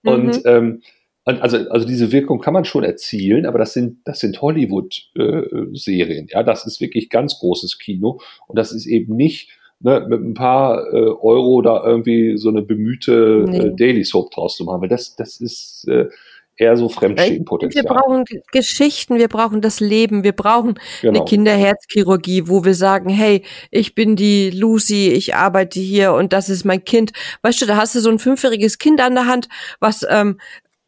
Und 0.03 0.37
mhm. 0.37 0.43
ähm, 0.47 0.83
also, 1.25 1.59
also 1.71 1.87
diese 1.87 2.11
Wirkung 2.11 2.41
kann 2.41 2.55
man 2.55 2.65
schon 2.65 2.85
erzielen, 2.85 3.47
aber 3.47 3.59
das 3.59 3.73
sind, 3.73 3.99
das 4.05 4.21
sind 4.21 4.41
Hollywood-Serien. 4.43 6.29
Äh, 6.29 6.33
ja, 6.33 6.43
das 6.43 6.67
ist 6.67 6.81
wirklich 6.81 7.11
ganz 7.11 7.39
großes 7.39 7.79
Kino 7.79 8.21
und 8.49 8.59
das 8.59 8.73
ist 8.73 8.87
eben 8.87 9.15
nicht 9.15 9.51
ne, 9.81 10.05
mit 10.09 10.21
ein 10.21 10.35
paar 10.35 10.93
äh, 10.93 10.97
Euro 10.97 11.63
da 11.63 11.85
irgendwie 11.85 12.37
so 12.37 12.49
eine 12.49 12.63
bemühte 12.63 13.45
nee. 13.49 13.59
äh, 13.59 13.77
Daily 13.77 14.05
Soap 14.05 14.31
draus 14.33 14.57
zu 14.57 14.65
machen, 14.65 14.83
weil 14.83 14.89
das, 14.89 15.15
das 15.15 15.41
ist 15.41 15.87
äh, 15.89 16.07
eher 16.57 16.77
so 16.77 16.89
Fremdstehenpotenzial. 16.89 17.85
Wir 17.85 17.89
brauchen 17.89 18.25
Geschichten, 18.53 19.19
wir 19.19 19.29
brauchen 19.29 19.61
das 19.61 19.81
Leben, 19.81 20.23
wir 20.23 20.33
brauchen 20.33 20.75
genau. 21.01 21.21
eine 21.21 21.29
Kinderherzchirurgie, 21.29 22.49
wo 22.49 22.65
wir 22.65 22.75
sagen, 22.75 23.09
hey, 23.09 23.43
ich 23.71 23.95
bin 23.95 24.17
die 24.17 24.51
Lucy, 24.51 25.11
ich 25.11 25.35
arbeite 25.35 25.81
hier 25.81 26.13
und 26.13 26.33
das 26.33 26.49
ist 26.49 26.65
mein 26.65 26.85
Kind. 26.85 27.13
Weißt 27.43 27.61
du, 27.63 27.67
da 27.67 27.77
hast 27.77 27.95
du 27.95 28.01
so 28.01 28.11
ein 28.11 28.19
fünfjähriges 28.19 28.79
Kind 28.79 29.01
an 29.01 29.15
der 29.15 29.27
Hand, 29.27 29.49
was 29.81 30.07
ähm, 30.09 30.39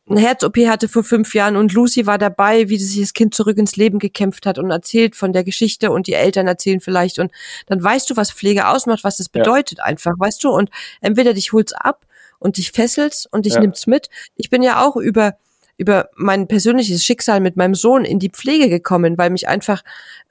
eine 0.08 0.20
Herz-OP 0.20 0.56
hatte 0.66 0.88
vor 0.88 1.02
fünf 1.02 1.34
Jahren 1.34 1.56
und 1.56 1.72
Lucy 1.72 2.06
war 2.06 2.18
dabei, 2.18 2.68
wie 2.68 2.78
sich 2.78 3.00
das 3.00 3.14
Kind 3.14 3.34
zurück 3.34 3.56
ins 3.56 3.76
Leben 3.76 3.98
gekämpft 3.98 4.44
hat 4.44 4.58
und 4.58 4.70
erzählt 4.70 5.16
von 5.16 5.32
der 5.32 5.44
Geschichte 5.44 5.90
und 5.90 6.06
die 6.06 6.12
Eltern 6.12 6.46
erzählen 6.46 6.80
vielleicht 6.80 7.18
und 7.18 7.32
dann 7.66 7.82
weißt 7.82 8.10
du, 8.10 8.16
was 8.16 8.30
Pflege 8.30 8.68
ausmacht, 8.68 9.02
was 9.02 9.16
das 9.16 9.30
bedeutet 9.30 9.78
ja. 9.78 9.84
einfach, 9.84 10.12
weißt 10.18 10.44
du? 10.44 10.50
Und 10.50 10.70
entweder 11.00 11.32
dich 11.32 11.52
holt's 11.52 11.72
ab 11.72 12.04
und 12.38 12.58
dich 12.58 12.72
fesselst 12.72 13.32
und 13.32 13.46
dich 13.46 13.54
ja. 13.54 13.60
nimmt's 13.60 13.86
mit. 13.86 14.10
Ich 14.36 14.50
bin 14.50 14.62
ja 14.62 14.84
auch 14.84 14.96
über 14.96 15.36
über 15.76 16.10
mein 16.14 16.46
persönliches 16.46 17.04
Schicksal 17.04 17.40
mit 17.40 17.56
meinem 17.56 17.74
Sohn 17.74 18.04
in 18.04 18.20
die 18.20 18.30
Pflege 18.30 18.68
gekommen, 18.68 19.18
weil 19.18 19.30
mich 19.30 19.48
einfach 19.48 19.82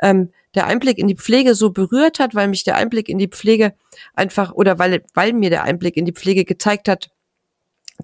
ähm, 0.01 0.29
der 0.55 0.67
Einblick 0.67 0.97
in 0.97 1.07
die 1.07 1.17
Pflege 1.17 1.53
so 1.53 1.71
berührt 1.71 2.19
hat, 2.19 2.33
weil 2.33 2.47
mich 2.47 2.63
der 2.63 2.77
Einblick 2.77 3.09
in 3.09 3.17
die 3.17 3.27
Pflege 3.27 3.73
einfach 4.13 4.53
oder 4.53 4.79
weil 4.79 5.03
weil 5.13 5.33
mir 5.33 5.49
der 5.49 5.63
Einblick 5.63 5.97
in 5.97 6.05
die 6.05 6.13
Pflege 6.13 6.45
gezeigt 6.45 6.87
hat, 6.87 7.09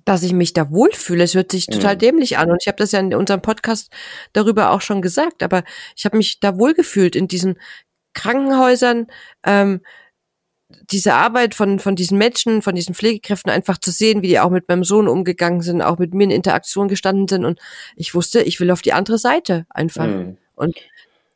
dass 0.10 0.24
ich 0.24 0.34
mich 0.34 0.54
da 0.54 0.72
wohlfühle. 0.72 1.24
Es 1.24 1.36
hört 1.36 1.52
sich 1.52 1.68
total 1.68 1.94
mhm. 1.94 2.00
dämlich 2.00 2.40
an. 2.40 2.50
Und 2.50 2.58
ich 2.62 2.68
habe 2.68 2.78
das 2.78 2.94
ja 2.94 3.00
in 3.00 3.14
unserem 3.14 3.44
Podcast 3.44 3.92
darüber 4.34 4.72
auch 4.72 4.82
schon 4.82 5.04
gesagt. 5.04 5.44
Aber 5.44 5.64
ich 5.96 6.04
habe 6.04 6.18
mich 6.18 6.40
da 6.40 6.58
wohlgefühlt 6.58 7.16
in 7.16 7.28
diesen 7.28 7.60
Krankenhäusern. 8.16 9.06
Ähm, 9.46 9.82
diese 10.90 11.14
Arbeit 11.14 11.54
von, 11.54 11.78
von 11.78 11.96
diesen 11.96 12.18
Menschen, 12.18 12.64
von 12.64 12.74
diesen 12.74 12.96
Pflegekräften 12.96 13.52
einfach 13.52 13.78
zu 13.78 13.92
sehen, 13.92 14.24
wie 14.24 14.30
die 14.30 14.40
auch 14.40 14.50
mit 14.50 14.68
meinem 14.68 14.84
Sohn 14.84 15.08
umgegangen 15.08 15.62
sind, 15.62 15.84
auch 15.84 16.00
mit 16.00 16.16
mir 16.16 16.24
in 16.24 16.32
Interaktion 16.32 16.88
gestanden 16.88 17.28
sind. 17.28 17.46
Und 17.46 17.60
ich 17.96 18.16
wusste, 18.16 18.42
ich 18.42 18.60
will 18.60 18.72
auf 18.72 18.82
die 18.82 18.94
andere 18.94 19.20
Seite 19.20 19.68
einfach. 19.70 20.08
Mhm. 20.08 20.38
Und 20.56 20.76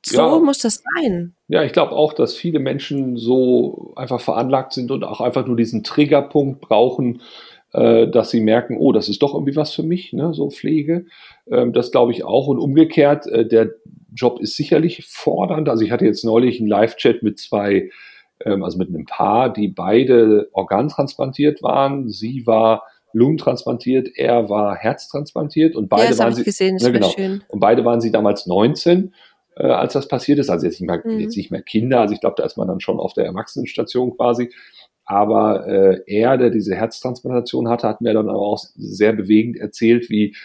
so 0.04 0.18
ja. 0.18 0.40
muss 0.40 0.58
das 0.58 0.82
sein. 0.96 1.36
Ja, 1.48 1.64
ich 1.64 1.74
glaube 1.74 1.92
auch, 1.92 2.14
dass 2.14 2.34
viele 2.34 2.60
Menschen 2.60 3.18
so 3.18 3.94
einfach 3.96 4.20
veranlagt 4.20 4.74
sind 4.74 4.90
und 4.90 5.04
auch 5.04 5.22
einfach 5.22 5.46
nur 5.46 5.58
diesen 5.58 5.84
Triggerpunkt 5.84 6.60
brauchen, 6.60 7.22
dass 7.74 8.30
sie 8.30 8.40
merken, 8.40 8.78
oh, 8.80 8.92
das 8.92 9.10
ist 9.10 9.24
doch 9.24 9.34
irgendwie 9.34 9.56
was 9.56 9.74
für 9.74 9.82
mich, 9.82 10.14
ne, 10.14 10.34
so 10.34 10.50
Pflege. 10.50 11.06
Ähm, 11.50 11.74
das 11.74 11.92
glaube 11.92 12.12
ich 12.12 12.24
auch. 12.24 12.48
Und 12.48 12.60
umgekehrt, 12.60 13.26
äh, 13.28 13.48
der 13.48 13.72
Job 14.14 14.40
ist 14.40 14.56
sicherlich 14.56 15.06
fordernd. 15.08 15.68
Also 15.70 15.84
ich 15.84 15.92
hatte 15.92 16.06
jetzt 16.06 16.24
neulich 16.24 16.60
einen 16.60 16.70
Live-Chat 16.70 17.24
mit 17.24 17.40
zwei 17.40 17.90
ähm, 18.46 18.64
also 18.64 18.78
mit 18.78 18.90
einem 18.90 19.06
Paar, 19.06 19.52
die 19.52 19.68
beide 19.68 20.50
organtransplantiert 20.54 21.64
waren. 21.64 22.10
Sie 22.10 22.46
war 22.46 22.84
lungentransplantiert, 23.14 24.10
er 24.16 24.50
war 24.50 24.76
herztransplantiert 24.76 25.76
und 25.76 25.88
beide 25.88 26.14
ja, 26.14 26.20
waren 26.20 26.34
sie 26.34 26.44
gesehen, 26.44 26.78
ja, 26.80 26.90
genau, 26.90 27.10
schön. 27.10 27.44
und 27.48 27.60
beide 27.60 27.86
waren 27.86 28.02
sie 28.02 28.12
damals 28.12 28.48
19, 28.48 29.14
äh, 29.56 29.68
als 29.68 29.94
das 29.94 30.08
passiert 30.08 30.40
ist. 30.40 30.50
Also 30.50 30.66
jetzt 30.66 30.82
nicht 30.82 30.90
mehr, 30.90 31.02
mhm. 31.04 31.20
jetzt 31.20 31.38
nicht 31.38 31.52
mehr 31.52 31.62
Kinder. 31.62 32.02
Also 32.02 32.16
ich 32.16 32.22
glaube, 32.22 32.36
da 32.38 32.44
ist 32.44 32.58
man 32.58 32.68
dann 32.68 32.80
schon 32.80 33.00
auf 33.00 33.14
der 33.14 33.26
Erwachsenenstation 33.26 34.16
quasi. 34.18 34.52
Aber 35.06 35.68
äh, 35.68 36.02
er, 36.08 36.38
der 36.38 36.50
diese 36.50 36.76
Herztransplantation 36.76 37.68
hatte, 37.68 37.88
hat 37.88 38.02
mir 38.02 38.14
dann 38.14 38.30
aber 38.30 38.40
auch 38.40 38.60
sehr 38.76 39.14
bewegend 39.14 39.58
erzählt, 39.58 40.10
wie 40.10 40.36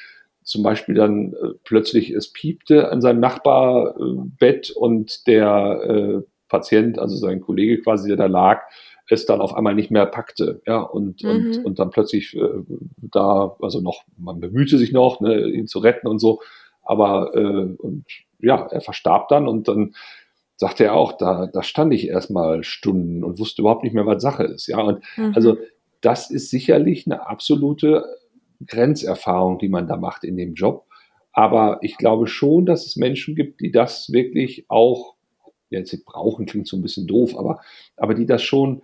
zum 0.42 0.62
Beispiel 0.62 0.94
dann 0.94 1.35
äh, 1.35 1.55
plötzlich 1.64 2.11
es 2.11 2.33
piepte 2.33 2.90
an 2.90 3.01
seinem 3.01 3.21
Nachbarbett 3.21 4.71
und 4.71 5.27
der 5.27 5.83
äh, 5.85 6.23
Patient, 6.49 6.99
also 6.99 7.16
sein 7.16 7.40
Kollege 7.40 7.83
quasi, 7.83 8.09
der 8.09 8.16
da 8.16 8.27
lag, 8.27 8.62
es 9.11 9.27
dann 9.27 9.40
auf 9.40 9.55
einmal 9.55 9.75
nicht 9.75 9.90
mehr 9.90 10.07
packte, 10.07 10.61
ja, 10.66 10.81
und, 10.81 11.23
mhm. 11.23 11.31
und, 11.31 11.64
und 11.64 11.79
dann 11.79 11.90
plötzlich 11.90 12.37
äh, 12.37 12.62
da, 12.99 13.57
also 13.61 13.81
noch, 13.81 14.05
man 14.16 14.40
bemühte 14.40 14.79
sich 14.79 14.92
noch, 14.92 15.21
ne, 15.21 15.47
ihn 15.49 15.66
zu 15.66 15.79
retten 15.79 16.09
und 16.09 16.18
so, 16.18 16.40
aber 16.83 17.35
äh, 17.35 17.77
und 17.79 18.05
ja, 18.38 18.66
er 18.71 18.81
verstarb 18.81 19.29
dann 19.29 19.49
und 19.49 19.68
dann 19.68 19.94
sagte 20.59 20.85
er 20.85 20.94
auch, 20.94 21.12
da, 21.12 21.47
da 21.47 21.62
stand 21.62 21.94
ich 21.94 22.09
erstmal 22.09 22.64
Stunden 22.64 23.25
und 23.25 23.38
wusste 23.38 23.62
überhaupt 23.62 23.85
nicht 23.85 23.94
mehr, 23.94 24.07
was 24.07 24.21
Sache 24.21 24.44
ist, 24.44 24.66
ja, 24.66 24.81
und 24.81 25.03
mhm. 25.16 25.33
also 25.35 25.57
das 26.01 26.31
ist 26.31 26.51
sicherlich 26.51 27.07
eine 27.07 27.27
absolute 27.27 28.05
Grenzerfahrung, 28.66 29.59
die 29.59 29.68
man 29.68 29.87
da 29.87 29.97
macht 29.97 30.25
in 30.25 30.37
dem 30.37 30.55
Job. 30.55 30.85
Aber 31.33 31.79
ich 31.83 31.97
glaube 31.97 32.27
schon, 32.27 32.66
dass 32.66 32.87
es 32.87 32.97
Menschen 32.97 33.37
gibt, 33.37 33.61
die 33.61 33.71
das 33.71 34.12
wirklich 34.12 34.66
auch 34.68 35.14
jetzt 35.71 36.05
brauchen, 36.05 36.47
klingt 36.47 36.66
so 36.66 36.77
ein 36.77 36.83
bisschen 36.83 37.07
doof, 37.07 37.37
aber, 37.38 37.61
aber 37.97 38.14
die 38.14 38.27
das 38.27 38.42
schon 38.42 38.83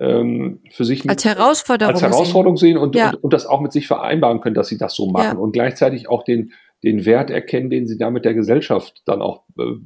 ähm, 0.00 0.60
für 0.70 0.84
sich 0.84 1.08
als 1.08 1.24
Herausforderung, 1.24 1.94
als 1.94 2.02
Herausforderung 2.02 2.56
sehen, 2.56 2.74
sehen 2.74 2.78
und, 2.78 2.96
ja. 2.96 3.10
und, 3.10 3.24
und, 3.24 3.32
das 3.32 3.46
auch 3.46 3.60
mit 3.60 3.72
sich 3.72 3.86
vereinbaren 3.86 4.40
können, 4.40 4.54
dass 4.54 4.68
sie 4.68 4.78
das 4.78 4.94
so 4.94 5.06
machen 5.08 5.36
ja. 5.36 5.42
und 5.42 5.52
gleichzeitig 5.52 6.08
auch 6.08 6.24
den, 6.24 6.52
den 6.84 7.04
Wert 7.04 7.30
erkennen, 7.30 7.70
den 7.70 7.86
sie 7.86 7.98
damit 7.98 8.24
der 8.24 8.34
Gesellschaft 8.34 9.02
dann 9.06 9.22
auch 9.22 9.42
äh, 9.58 9.76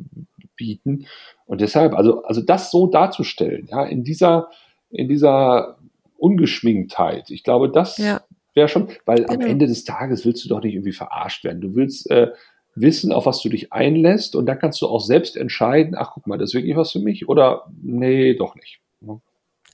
bieten. 0.56 1.06
Und 1.46 1.60
deshalb, 1.60 1.94
also, 1.94 2.22
also 2.24 2.42
das 2.42 2.70
so 2.70 2.86
darzustellen, 2.86 3.68
ja, 3.70 3.84
in 3.84 4.04
dieser, 4.04 4.50
in 4.90 5.08
dieser 5.08 5.78
Ungeschminktheit, 6.16 7.30
ich 7.30 7.44
glaube, 7.44 7.70
das 7.70 7.96
ja. 7.98 8.20
wäre 8.54 8.68
schon, 8.68 8.88
weil 9.06 9.24
genau. 9.24 9.34
am 9.34 9.40
Ende 9.40 9.66
des 9.66 9.84
Tages 9.84 10.26
willst 10.26 10.44
du 10.44 10.48
doch 10.48 10.62
nicht 10.62 10.74
irgendwie 10.74 10.92
verarscht 10.92 11.44
werden. 11.44 11.60
Du 11.60 11.74
willst 11.74 12.10
äh, 12.10 12.32
wissen, 12.74 13.12
auf 13.12 13.26
was 13.26 13.40
du 13.40 13.48
dich 13.48 13.72
einlässt 13.72 14.36
und 14.36 14.46
dann 14.46 14.58
kannst 14.58 14.80
du 14.82 14.86
auch 14.86 15.00
selbst 15.00 15.36
entscheiden, 15.36 15.94
ach 15.96 16.12
guck 16.14 16.26
mal, 16.26 16.38
das 16.38 16.50
ist 16.50 16.54
wirklich 16.54 16.76
was 16.76 16.92
für 16.92 17.00
mich 17.00 17.28
oder 17.28 17.66
nee, 17.82 18.34
doch 18.34 18.54
nicht. 18.54 18.80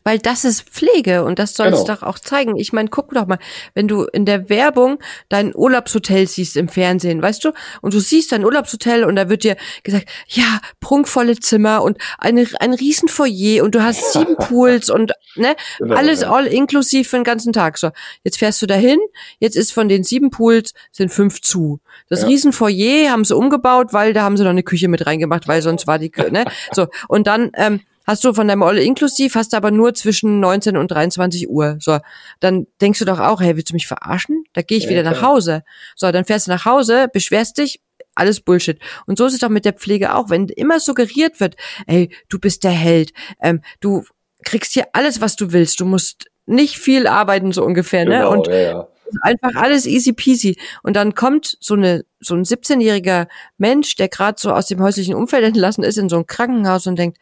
Weil 0.04 0.18
das 0.18 0.44
ist 0.44 0.62
Pflege 0.68 1.24
und 1.24 1.38
das 1.38 1.54
soll 1.54 1.68
es 1.68 1.80
genau. 1.84 1.94
doch 1.94 2.02
auch 2.02 2.18
zeigen. 2.18 2.56
Ich 2.56 2.72
meine, 2.72 2.90
guck 2.90 3.12
doch 3.14 3.26
mal, 3.26 3.38
wenn 3.74 3.88
du 3.88 4.04
in 4.04 4.26
der 4.26 4.50
Werbung 4.50 4.98
dein 5.30 5.54
Urlaubshotel 5.54 6.28
siehst 6.28 6.56
im 6.56 6.68
Fernsehen, 6.68 7.22
weißt 7.22 7.44
du, 7.44 7.52
und 7.80 7.94
du 7.94 8.00
siehst 8.00 8.32
dein 8.32 8.44
Urlaubshotel 8.44 9.04
und 9.04 9.16
da 9.16 9.30
wird 9.30 9.44
dir 9.44 9.56
gesagt, 9.82 10.08
ja, 10.28 10.60
prunkvolle 10.80 11.38
Zimmer 11.40 11.82
und 11.82 11.98
eine, 12.18 12.46
ein 12.60 12.74
riesen 12.74 13.08
Foyer 13.08 13.64
und 13.64 13.74
du 13.74 13.82
hast 13.82 14.12
sieben 14.12 14.36
Pools 14.36 14.90
und 14.90 15.12
ne, 15.36 15.56
genau, 15.78 15.96
alles 15.96 16.20
ja. 16.20 16.30
all 16.30 16.46
inklusiv 16.46 17.08
für 17.08 17.16
den 17.16 17.24
ganzen 17.24 17.52
Tag. 17.52 17.78
So, 17.78 17.90
jetzt 18.22 18.38
fährst 18.38 18.60
du 18.60 18.66
dahin, 18.66 18.98
jetzt 19.38 19.56
ist 19.56 19.72
von 19.72 19.88
den 19.88 20.04
sieben 20.04 20.30
Pools 20.30 20.74
sind 20.92 21.12
fünf 21.12 21.40
zu. 21.40 21.80
Das 22.08 22.22
ja. 22.22 22.28
riesen 22.28 22.52
Foyer 22.52 23.10
haben 23.10 23.24
sie 23.24 23.34
umgebaut, 23.34 23.92
weil 23.92 24.12
da 24.12 24.22
haben 24.22 24.36
sie 24.36 24.44
noch 24.44 24.50
eine 24.50 24.62
Küche 24.62 24.88
mit 24.88 25.06
reingemacht, 25.06 25.48
weil 25.48 25.62
sonst 25.62 25.86
war 25.86 25.98
die, 25.98 26.12
ne, 26.30 26.44
so. 26.72 26.88
Und 27.08 27.26
dann, 27.26 27.50
ähm, 27.56 27.80
hast 28.04 28.24
du 28.24 28.32
von 28.32 28.48
deinem 28.48 28.62
All 28.62 28.78
inklusiv, 28.78 29.34
hast 29.34 29.52
du 29.52 29.56
aber 29.56 29.70
nur 29.70 29.94
zwischen 29.94 30.40
19 30.40 30.76
und 30.76 30.90
23 30.90 31.48
Uhr. 31.48 31.76
So, 31.80 31.98
dann 32.40 32.66
denkst 32.80 32.98
du 32.98 33.04
doch 33.04 33.18
auch, 33.18 33.40
hey, 33.40 33.56
willst 33.56 33.70
du 33.70 33.74
mich 33.74 33.86
verarschen? 33.86 34.44
Da 34.52 34.62
gehe 34.62 34.78
ich 34.78 34.84
ja, 34.84 34.90
wieder 34.90 35.02
klar. 35.02 35.14
nach 35.14 35.22
Hause. 35.22 35.64
So, 35.96 36.10
dann 36.12 36.24
fährst 36.24 36.46
du 36.46 36.50
nach 36.50 36.64
Hause, 36.64 37.08
beschwerst 37.12 37.58
dich, 37.58 37.80
alles 38.14 38.40
Bullshit. 38.40 38.78
Und 39.06 39.18
so 39.18 39.26
ist 39.26 39.34
es 39.34 39.40
doch 39.40 39.48
mit 39.48 39.64
der 39.64 39.72
Pflege 39.72 40.14
auch. 40.14 40.30
Wenn 40.30 40.48
immer 40.48 40.80
suggeriert 40.80 41.40
wird, 41.40 41.56
ey, 41.86 42.10
du 42.28 42.38
bist 42.38 42.64
der 42.64 42.70
Held, 42.70 43.12
ähm, 43.40 43.60
du 43.80 44.04
kriegst 44.44 44.72
hier 44.72 44.86
alles, 44.92 45.20
was 45.20 45.36
du 45.36 45.52
willst, 45.52 45.80
du 45.80 45.84
musst 45.84 46.26
nicht 46.46 46.78
viel 46.78 47.06
arbeiten, 47.06 47.52
so 47.52 47.64
ungefähr, 47.64 48.04
ne? 48.04 48.18
genau, 48.18 48.30
ne? 48.30 48.36
Und 48.36 48.46
ja, 48.48 48.54
ja. 48.54 48.88
einfach 49.22 49.54
alles 49.54 49.86
easy 49.86 50.12
peasy. 50.12 50.58
Und 50.82 50.94
dann 50.94 51.14
kommt 51.14 51.56
so 51.60 51.74
eine, 51.74 52.04
so 52.20 52.34
ein 52.34 52.44
17-jähriger 52.44 53.26
Mensch, 53.56 53.96
der 53.96 54.08
gerade 54.08 54.38
so 54.38 54.52
aus 54.52 54.66
dem 54.66 54.80
häuslichen 54.80 55.14
Umfeld 55.14 55.44
entlassen 55.44 55.82
ist, 55.82 55.96
in 55.96 56.08
so 56.08 56.16
ein 56.16 56.26
Krankenhaus 56.26 56.86
und 56.86 56.98
denkt, 56.98 57.18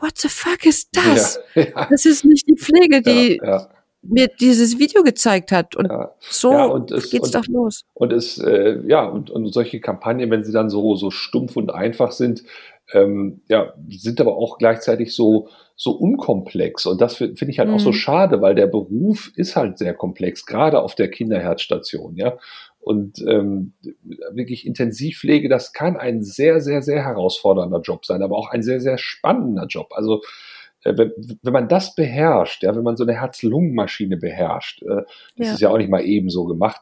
what 0.00 0.16
the 0.16 0.28
fuck 0.28 0.64
ist 0.66 0.90
das? 0.92 1.40
Ja, 1.54 1.62
ja. 1.76 1.86
Das 1.90 2.04
ist 2.04 2.24
nicht 2.24 2.46
die 2.48 2.56
Pflege, 2.56 3.02
die 3.02 3.40
ja, 3.42 3.68
mir 4.02 4.28
dieses 4.40 4.78
Video 4.78 5.02
gezeigt 5.02 5.52
hat. 5.52 5.76
Und 5.76 5.90
so 6.20 6.50
und 6.50 6.90
es, 6.92 7.10
geht's 7.10 7.28
und, 7.28 7.34
doch 7.34 7.46
los. 7.48 7.84
Und 7.94 8.12
es, 8.12 8.38
äh, 8.38 8.80
ja, 8.86 9.04
und, 9.04 9.30
und 9.30 9.52
solche 9.52 9.80
Kampagnen, 9.80 10.30
wenn 10.30 10.44
sie 10.44 10.52
dann 10.52 10.70
so, 10.70 10.96
so 10.96 11.10
stumpf 11.10 11.56
und 11.56 11.72
einfach 11.72 12.12
sind, 12.12 12.44
ähm, 12.92 13.42
ja, 13.48 13.74
sind 13.88 14.20
aber 14.20 14.36
auch 14.36 14.58
gleichzeitig 14.58 15.14
so, 15.14 15.48
so 15.76 15.92
unkomplex. 15.92 16.86
Und 16.86 17.00
das 17.00 17.16
finde 17.16 17.48
ich 17.48 17.58
halt 17.58 17.68
mhm. 17.68 17.76
auch 17.76 17.80
so 17.80 17.90
mhm. 17.90 17.94
schade, 17.94 18.40
weil 18.40 18.54
der 18.54 18.66
Beruf 18.66 19.30
ist 19.36 19.56
halt 19.56 19.78
sehr 19.78 19.94
komplex, 19.94 20.46
gerade 20.46 20.82
auf 20.82 20.94
der 20.94 21.10
Kinderherzstation, 21.10 22.16
ja. 22.16 22.38
Und 22.80 23.22
ähm, 23.26 23.74
wirklich 24.32 24.66
Intensivpflege, 24.66 25.48
das 25.48 25.72
kann 25.72 25.96
ein 25.96 26.22
sehr, 26.22 26.60
sehr, 26.60 26.80
sehr 26.82 27.04
herausfordernder 27.04 27.80
Job 27.80 28.06
sein, 28.06 28.22
aber 28.22 28.36
auch 28.36 28.50
ein 28.50 28.62
sehr, 28.62 28.80
sehr 28.80 28.98
spannender 28.98 29.66
Job. 29.66 29.88
Also 29.90 30.22
äh, 30.84 30.96
wenn, 30.96 31.12
wenn 31.42 31.52
man 31.52 31.68
das 31.68 31.94
beherrscht, 31.94 32.62
ja, 32.62 32.74
wenn 32.74 32.84
man 32.84 32.96
so 32.96 33.04
eine 33.04 33.14
Herz-Lungen-Maschine 33.14 34.16
beherrscht, 34.16 34.82
äh, 34.82 35.02
das 35.36 35.46
ja. 35.46 35.52
ist 35.54 35.60
ja 35.60 35.68
auch 35.70 35.78
nicht 35.78 35.90
mal 35.90 36.04
ebenso 36.04 36.44
gemacht, 36.44 36.80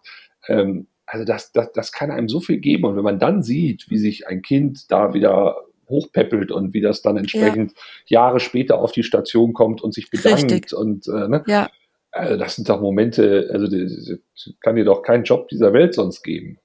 ähm, 0.48 0.86
also 1.06 1.24
das, 1.24 1.52
das, 1.52 1.72
das 1.72 1.92
kann 1.92 2.10
einem 2.10 2.28
so 2.28 2.40
viel 2.40 2.58
geben. 2.58 2.84
Und 2.84 2.96
wenn 2.96 3.04
man 3.04 3.18
dann 3.18 3.42
sieht, 3.42 3.88
wie 3.90 3.98
sich 3.98 4.26
ein 4.26 4.42
Kind 4.42 4.90
da 4.90 5.14
wieder 5.14 5.56
hochpeppelt 5.88 6.50
und 6.50 6.74
wie 6.74 6.80
das 6.80 7.00
dann 7.00 7.16
entsprechend 7.16 7.72
ja. 8.06 8.22
Jahre 8.22 8.40
später 8.40 8.78
auf 8.78 8.90
die 8.90 9.04
Station 9.04 9.52
kommt 9.52 9.82
und 9.82 9.94
sich 9.94 10.10
bedankt 10.10 10.50
Richtig. 10.50 10.74
und 10.74 11.06
äh, 11.06 11.28
ne? 11.28 11.44
ja. 11.46 11.68
Also 12.16 12.36
das 12.36 12.56
sind 12.56 12.68
doch 12.68 12.80
Momente, 12.80 13.48
also 13.52 13.66
das 13.66 14.54
kann 14.60 14.76
dir 14.76 14.84
doch 14.84 15.02
keinen 15.02 15.24
Job 15.24 15.48
dieser 15.48 15.72
Welt 15.72 15.94
sonst 15.94 16.22
geben. 16.22 16.58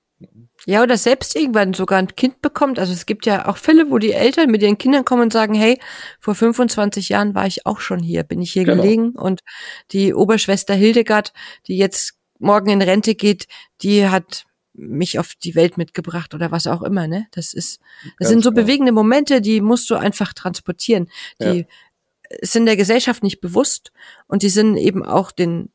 Ja, 0.68 0.84
oder 0.84 0.98
selbst 0.98 1.36
irgendwann 1.36 1.74
sogar 1.74 1.98
ein 1.98 2.16
Kind 2.16 2.42
bekommt. 2.42 2.78
Also 2.78 2.94
es 2.94 3.08
gibt 3.08 3.26
ja 3.26 3.48
auch 3.48 3.58
Fälle, 3.58 3.90
wo 3.90 3.98
die 3.98 4.12
Eltern 4.12 4.52
mit 4.52 4.62
ihren 4.62 4.78
Kindern 4.78 5.04
kommen 5.04 5.24
und 5.24 5.34
sagen, 5.34 5.56
hey, 5.56 5.80
vor 6.20 6.36
25 6.36 7.10
Jahren 7.10 7.34
war 7.34 7.48
ich 7.48 7.66
auch 7.66 7.80
schon 7.80 8.00
hier, 8.00 8.24
bin 8.24 8.42
ich 8.42 8.52
hier 8.52 8.66
genau. 8.66 8.82
gelegen. 8.82 9.12
Und 9.12 9.42
die 9.92 10.14
Oberschwester 10.14 10.76
Hildegard, 10.76 11.34
die 11.68 11.78
jetzt 11.78 12.14
morgen 12.38 12.70
in 12.70 12.82
Rente 12.82 13.16
geht, 13.16 13.48
die 13.82 14.08
hat 14.08 14.46
mich 14.74 15.20
auf 15.20 15.34
die 15.36 15.56
Welt 15.56 15.78
mitgebracht 15.78 16.34
oder 16.34 16.52
was 16.52 16.68
auch 16.68 16.82
immer, 16.82 17.08
ne? 17.08 17.28
Das 17.32 17.54
ist, 17.54 17.82
das 18.04 18.12
Ganz 18.18 18.30
sind 18.30 18.44
so 18.44 18.52
genau. 18.52 18.62
bewegende 18.62 18.92
Momente, 18.92 19.42
die 19.42 19.60
musst 19.60 19.90
du 19.90 19.96
einfach 19.96 20.34
transportieren. 20.34 21.10
Die 21.42 21.60
ja 21.60 21.66
sind 22.42 22.66
der 22.66 22.78
Gesellschaft 22.78 23.24
nicht 23.24 23.42
bewusst 23.42 23.92
und 24.28 24.44
die 24.44 24.50
sind 24.50 24.78
eben 24.78 25.06
auch 25.06 25.32
den 25.32 25.70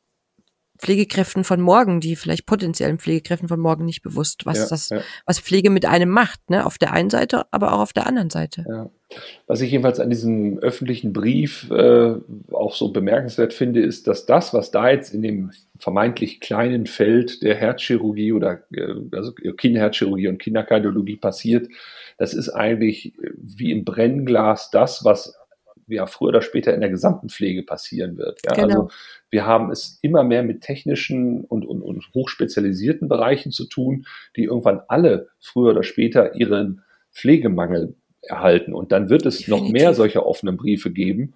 Pflegekräften 0.77 1.43
von 1.43 1.59
morgen, 1.59 1.99
die 1.99 2.15
vielleicht 2.15 2.45
potenziellen 2.45 2.99
Pflegekräften 2.99 3.47
von 3.47 3.59
morgen 3.59 3.85
nicht 3.85 4.01
bewusst, 4.01 4.45
was 4.45 4.59
ja, 4.59 4.67
das, 4.69 4.89
ja. 4.89 5.01
was 5.25 5.39
Pflege 5.39 5.69
mit 5.69 5.85
einem 5.85 6.09
macht, 6.09 6.49
ne? 6.49 6.65
Auf 6.65 6.77
der 6.77 6.93
einen 6.93 7.09
Seite, 7.09 7.45
aber 7.51 7.73
auch 7.73 7.79
auf 7.79 7.93
der 7.93 8.05
anderen 8.05 8.29
Seite. 8.29 8.65
Ja. 8.67 8.89
Was 9.47 9.61
ich 9.61 9.71
jedenfalls 9.71 9.99
an 9.99 10.09
diesem 10.09 10.59
öffentlichen 10.59 11.13
Brief 11.13 11.71
äh, 11.71 12.15
auch 12.51 12.75
so 12.75 12.91
bemerkenswert 12.91 13.53
finde, 13.53 13.81
ist, 13.81 14.07
dass 14.07 14.25
das, 14.25 14.53
was 14.53 14.69
da 14.69 14.89
jetzt 14.89 15.13
in 15.13 15.21
dem 15.21 15.51
vermeintlich 15.79 16.41
kleinen 16.41 16.85
Feld 16.85 17.41
der 17.41 17.55
Herzchirurgie 17.55 18.33
oder 18.33 18.63
äh, 18.71 18.93
also 19.13 19.31
Kinderherzchirurgie 19.33 20.27
und 20.27 20.39
Kinderkardiologie 20.39 21.15
passiert, 21.15 21.69
das 22.17 22.33
ist 22.33 22.49
eigentlich 22.49 23.13
wie 23.37 23.71
im 23.71 23.85
Brennglas 23.85 24.69
das, 24.71 25.03
was 25.05 25.35
ja 25.87 26.05
früher 26.05 26.29
oder 26.29 26.41
später 26.41 26.73
in 26.73 26.81
der 26.81 26.89
gesamten 26.89 27.29
Pflege 27.29 27.63
passieren 27.63 28.17
wird. 28.17 28.41
Ja, 28.45 28.53
genau. 28.53 28.63
Also 28.63 28.89
wir 29.29 29.45
haben 29.45 29.71
es 29.71 29.99
immer 30.01 30.23
mehr 30.23 30.43
mit 30.43 30.61
technischen 30.61 31.43
und, 31.45 31.65
und, 31.65 31.81
und 31.81 32.03
hochspezialisierten 32.13 33.07
Bereichen 33.07 33.51
zu 33.51 33.65
tun, 33.65 34.05
die 34.35 34.43
irgendwann 34.43 34.81
alle 34.87 35.29
früher 35.39 35.71
oder 35.71 35.83
später 35.83 36.35
ihren 36.35 36.83
Pflegemangel 37.11 37.95
erhalten. 38.21 38.73
Und 38.73 38.91
dann 38.91 39.09
wird 39.09 39.25
es 39.25 39.39
Definitiv. 39.39 39.63
noch 39.63 39.71
mehr 39.71 39.93
solcher 39.93 40.25
offenen 40.25 40.57
Briefe 40.57 40.91
geben. 40.91 41.33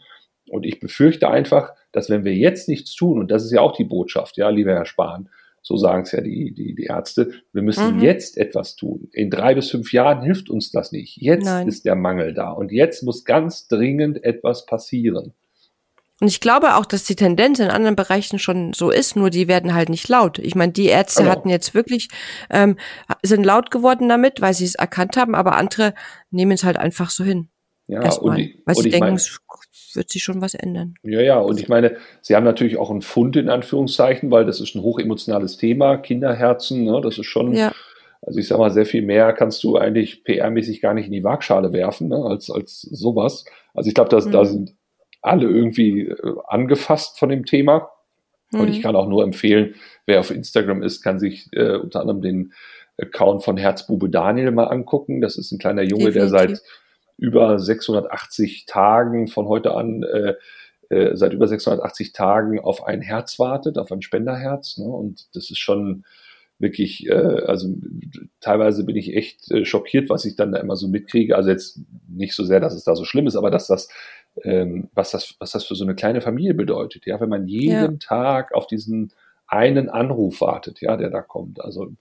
Und 0.50 0.66
ich 0.66 0.80
befürchte 0.80 1.30
einfach, 1.30 1.74
dass 1.92 2.10
wenn 2.10 2.26
wir 2.26 2.36
jetzt 2.36 2.68
nichts 2.68 2.96
tun, 2.96 3.20
und 3.20 3.32
das 3.32 3.46
ist 3.46 3.52
ja 3.52 3.62
auch 3.62 3.76
die 3.76 3.86
Botschaft, 3.86 4.38
ja, 4.38 4.50
lieber 4.50 4.74
Herr 4.74 4.86
Spahn, 4.86 5.30
so 5.62 5.78
sagen 5.78 6.04
es 6.04 6.12
ja 6.12 6.22
die, 6.22 6.54
die, 6.54 6.76
die 6.76 6.86
Ärzte, 6.86 7.32
wir 7.54 7.62
müssen 7.62 7.98
mhm. 7.98 8.02
jetzt 8.02 8.38
etwas 8.38 8.76
tun. 8.76 9.10
In 9.12 9.30
drei 9.30 9.54
bis 9.56 9.70
fünf 9.70 9.94
Jahren 9.94 10.24
hilft 10.24 10.50
uns 10.50 10.72
das 10.72 10.92
nicht. 10.92 11.18
Jetzt 11.18 11.46
Nein. 11.46 11.68
ist 11.68 11.86
der 11.86 11.96
Mangel 11.96 12.34
da 12.34 12.52
und 12.52 12.72
jetzt 12.72 13.04
muss 13.04 13.24
ganz 13.24 13.68
dringend 13.68 14.24
etwas 14.24 14.66
passieren. 14.66 15.34
Und 16.22 16.28
ich 16.28 16.40
glaube 16.40 16.76
auch, 16.76 16.86
dass 16.86 17.04
die 17.04 17.16
Tendenz 17.16 17.58
in 17.58 17.70
anderen 17.70 17.96
Bereichen 17.96 18.38
schon 18.38 18.74
so 18.74 18.92
ist, 18.92 19.16
nur 19.16 19.32
die 19.32 19.48
werden 19.48 19.74
halt 19.74 19.90
nicht 19.90 20.08
laut. 20.08 20.38
Ich 20.38 20.54
meine, 20.54 20.72
die 20.72 20.86
Ärzte 20.86 21.24
genau. 21.24 21.32
hatten 21.32 21.50
jetzt 21.50 21.74
wirklich, 21.74 22.10
ähm, 22.52 22.78
sind 23.24 23.44
laut 23.44 23.72
geworden 23.72 24.08
damit, 24.08 24.40
weil 24.40 24.54
sie 24.54 24.66
es 24.66 24.76
erkannt 24.76 25.18
haben, 25.18 25.34
aber 25.34 25.56
andere 25.56 25.96
nehmen 26.30 26.52
es 26.52 26.64
halt 26.64 26.78
einfach 26.78 27.10
so 27.10 27.24
hin. 27.24 27.50
Ja, 27.92 28.02
Erstmal, 28.02 28.38
und 28.38 28.38
die, 28.38 28.58
weil 28.66 28.76
sie 28.76 28.90
denken, 28.90 29.06
mein, 29.06 29.16
es 29.16 29.38
wird 29.96 30.10
sich 30.10 30.24
schon 30.24 30.42
was 30.42 30.54
ändern. 30.54 30.96
Ja, 31.04 31.20
ja, 31.20 31.40
und 31.40 31.60
ich 31.60 31.68
meine, 31.68 31.98
sie 32.22 32.38
haben 32.38 32.46
natürlich 32.46 32.78
auch 32.78 32.90
einen 32.90 33.02
Fund 33.02 33.36
in 33.36 33.50
Anführungszeichen, 33.50 34.32
weil 34.32 34.46
das 34.46 34.62
ist 34.62 34.76
ein 34.76 34.82
hochemotionales 34.82 35.58
Thema, 35.58 35.98
Kinderherzen, 35.98 36.86
ne, 36.86 37.02
das 37.04 37.18
ist 37.18 37.26
schon, 37.26 37.52
ja. 37.52 37.74
also 38.22 38.40
ich 38.40 38.48
sag 38.48 38.60
mal, 38.60 38.72
sehr 38.72 38.86
viel 38.86 39.02
mehr 39.02 39.34
kannst 39.34 39.62
du 39.66 39.76
eigentlich 39.76 40.24
PR-mäßig 40.26 40.80
gar 40.80 40.94
nicht 40.94 41.08
in 41.08 41.12
die 41.12 41.26
Waagschale 41.26 41.74
werfen, 41.74 42.08
ne, 42.08 42.16
als, 42.16 42.50
als 42.50 42.80
sowas. 42.82 43.44
Also 43.74 43.90
ich 43.90 43.94
glaube, 43.94 44.16
mhm. 44.16 44.32
da 44.32 44.46
sind 44.46 44.74
alle 45.22 45.50
irgendwie 45.50 46.08
äh, 46.08 46.36
angefasst 46.48 47.20
von 47.20 47.28
dem 47.28 47.46
Thema. 47.46 47.90
Und 48.54 48.70
ich 48.70 48.80
mhm. 48.80 48.82
kann 48.82 48.96
auch 48.98 49.08
nur 49.08 49.24
empfehlen, 49.24 49.76
wer 50.06 50.20
auf 50.20 50.30
Instagram 50.30 50.82
ist, 50.84 51.02
kann 51.02 51.20
sich 51.20 51.48
äh, 51.54 51.76
unter 51.76 52.02
anderem 52.02 52.22
den 52.22 52.54
Account 52.98 53.44
von 53.44 53.56
Herzbube 53.56 54.10
Daniel 54.10 54.52
mal 54.52 54.66
angucken. 54.66 55.22
Das 55.22 55.38
ist 55.38 55.52
ein 55.52 55.60
kleiner 55.60 55.84
Junge, 55.84 56.12
Definitiv. 56.12 56.32
der 56.32 56.48
seit 56.48 56.62
über 57.22 57.60
680 57.60 58.66
Tagen 58.66 59.28
von 59.28 59.48
heute 59.48 59.76
an 59.76 60.04
äh, 60.04 60.34
äh, 60.90 61.16
seit 61.16 61.34
über 61.34 61.48
680 61.48 62.14
Tagen 62.14 62.60
auf 62.60 62.84
ein 62.84 63.02
Herz 63.02 63.38
wartet, 63.38 63.78
auf 63.78 63.92
ein 63.92 64.02
Spenderherz. 64.02 64.78
Ne? 64.80 64.86
Und 64.86 65.28
das 65.36 65.52
ist 65.52 65.60
schon 65.60 66.04
wirklich, 66.58 67.08
äh, 67.08 67.14
also 67.14 67.70
teilweise 68.40 68.84
bin 68.84 68.96
ich 68.96 69.16
echt 69.16 69.52
äh, 69.52 69.66
schockiert, 69.66 70.10
was 70.10 70.26
ich 70.26 70.36
dann 70.36 70.52
da 70.52 70.60
immer 70.60 70.76
so 70.76 70.88
mitkriege. 70.88 71.36
Also 71.36 71.52
jetzt 71.52 71.80
nicht 72.10 72.34
so 72.34 72.44
sehr, 72.44 72.60
dass 72.60 72.74
es 72.74 72.84
da 72.84 72.96
so 72.96 73.06
schlimm 73.06 73.28
ist, 73.28 73.36
aber 73.36 73.52
dass 73.52 73.68
das 73.68 73.88
ähm, 74.44 74.90
was, 74.94 75.12
das, 75.12 75.36
was 75.40 75.52
das 75.52 75.64
für 75.64 75.76
so 75.76 75.84
eine 75.84 75.96
kleine 75.96 76.22
Familie 76.22 76.56
bedeutet. 76.56 77.06
Ja, 77.06 77.22
wenn 77.22 77.30
man 77.30 77.48
jeden 77.48 77.70
ja. 77.70 77.98
Tag 78.00 78.54
auf 78.54 78.66
diesen 78.66 79.14
einen 79.48 79.90
Anruf 79.90 80.42
wartet, 80.42 80.82
ja, 80.82 80.98
der 80.98 81.10
da 81.10 81.22
kommt. 81.22 81.62
Also 81.62 81.94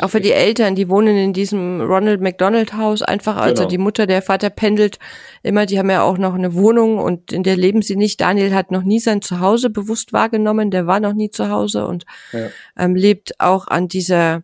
auch 0.00 0.10
für 0.10 0.20
die 0.20 0.32
Eltern, 0.32 0.74
die 0.74 0.90
wohnen 0.90 1.16
in 1.16 1.32
diesem 1.32 1.80
Ronald 1.80 2.20
McDonald 2.20 2.74
Haus 2.74 3.00
einfach, 3.00 3.36
also 3.36 3.62
genau. 3.62 3.68
die 3.68 3.78
Mutter, 3.78 4.06
der 4.06 4.20
Vater 4.20 4.50
pendelt 4.50 4.98
immer, 5.42 5.64
die 5.64 5.78
haben 5.78 5.90
ja 5.90 6.02
auch 6.02 6.18
noch 6.18 6.34
eine 6.34 6.54
Wohnung 6.54 6.98
und 6.98 7.32
in 7.32 7.42
der 7.42 7.56
leben 7.56 7.80
sie 7.80 7.96
nicht. 7.96 8.20
Daniel 8.20 8.54
hat 8.54 8.70
noch 8.70 8.82
nie 8.82 9.00
sein 9.00 9.22
Zuhause 9.22 9.70
bewusst 9.70 10.12
wahrgenommen, 10.12 10.70
der 10.70 10.86
war 10.86 11.00
noch 11.00 11.14
nie 11.14 11.30
zu 11.30 11.48
Hause 11.48 11.86
und 11.86 12.04
ja. 12.32 12.48
ähm, 12.76 12.96
lebt 12.96 13.40
auch 13.40 13.66
an 13.66 13.88
dieser, 13.88 14.42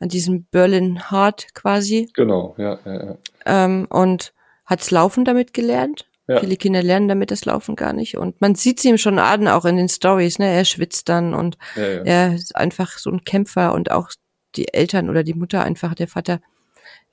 an 0.00 0.08
diesem 0.08 0.44
Berlin 0.44 1.10
Heart 1.10 1.54
quasi. 1.54 2.08
Genau, 2.14 2.54
ja, 2.56 2.78
ja, 2.86 2.94
ja. 2.94 3.16
Ähm, 3.44 3.86
und 3.90 4.32
hat's 4.64 4.90
Laufen 4.90 5.26
damit 5.26 5.52
gelernt. 5.52 6.06
Ja. 6.28 6.40
Viele 6.40 6.56
Kinder 6.56 6.82
lernen 6.82 7.08
damit 7.08 7.30
das 7.30 7.44
Laufen 7.46 7.74
gar 7.74 7.94
nicht. 7.94 8.18
Und 8.18 8.40
man 8.40 8.54
sieht 8.54 8.80
sie 8.80 8.88
ihm 8.88 8.98
schon 8.98 9.18
an, 9.18 9.48
auch 9.48 9.64
in 9.64 9.76
den 9.76 9.88
Stories, 9.88 10.38
ne? 10.38 10.46
Er 10.46 10.66
schwitzt 10.66 11.08
dann 11.08 11.32
und 11.32 11.56
ja, 11.74 11.82
ja. 11.82 12.02
er 12.04 12.34
ist 12.34 12.54
einfach 12.54 12.98
so 12.98 13.10
ein 13.10 13.24
Kämpfer 13.24 13.72
und 13.72 13.90
auch 13.90 14.10
die 14.56 14.72
Eltern 14.72 15.10
oder 15.10 15.22
die 15.22 15.34
Mutter 15.34 15.62
einfach, 15.62 15.94
der 15.94 16.08
Vater, 16.08 16.40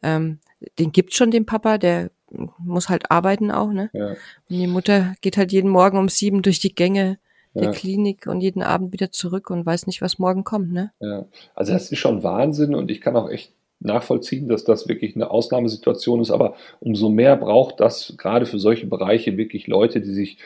ähm, 0.02 0.40
den 0.80 0.92
gibt 0.92 1.14
schon 1.14 1.32
den 1.32 1.46
Papa, 1.46 1.78
der 1.78 2.12
muss 2.58 2.90
halt 2.90 3.12
arbeiten 3.12 3.52
auch, 3.52 3.72
ne? 3.72 3.90
Ja. 3.94 4.10
Und 4.10 4.18
die 4.50 4.68
Mutter 4.68 5.16
geht 5.22 5.38
halt 5.38 5.52
jeden 5.52 5.70
Morgen 5.70 5.98
um 5.98 6.10
sieben 6.10 6.42
durch 6.42 6.60
die 6.60 6.74
Gänge 6.74 7.18
der 7.56 7.72
Klinik 7.72 8.28
und 8.28 8.42
jeden 8.42 8.62
Abend 8.62 8.92
wieder 8.92 9.12
zurück 9.12 9.50
und 9.50 9.66
weiß 9.66 9.88
nicht, 9.88 10.02
was 10.02 10.20
morgen 10.20 10.44
kommt, 10.44 10.74
ne? 10.74 10.92
Ja, 11.00 11.26
also 11.54 11.72
das 11.72 11.90
ist 11.90 12.00
schon 12.00 12.22
Wahnsinn 12.22 12.76
und 12.76 12.92
ich 12.92 13.00
kann 13.00 13.16
auch 13.16 13.30
echt 13.30 13.54
nachvollziehen, 13.80 14.48
dass 14.48 14.64
das 14.66 14.88
wirklich 14.88 15.16
eine 15.16 15.32
Ausnahmesituation 15.32 16.22
ist, 16.22 16.32
aber 16.32 16.56
umso 16.80 17.10
mehr 17.10 17.36
braucht 17.38 17.80
das 17.80 18.16
gerade 18.18 18.46
für 18.46 18.60
solche 18.60 18.88
Bereiche 18.88 19.38
wirklich 19.38 19.68
Leute, 19.68 20.02
die 20.02 20.14
sich 20.14 20.38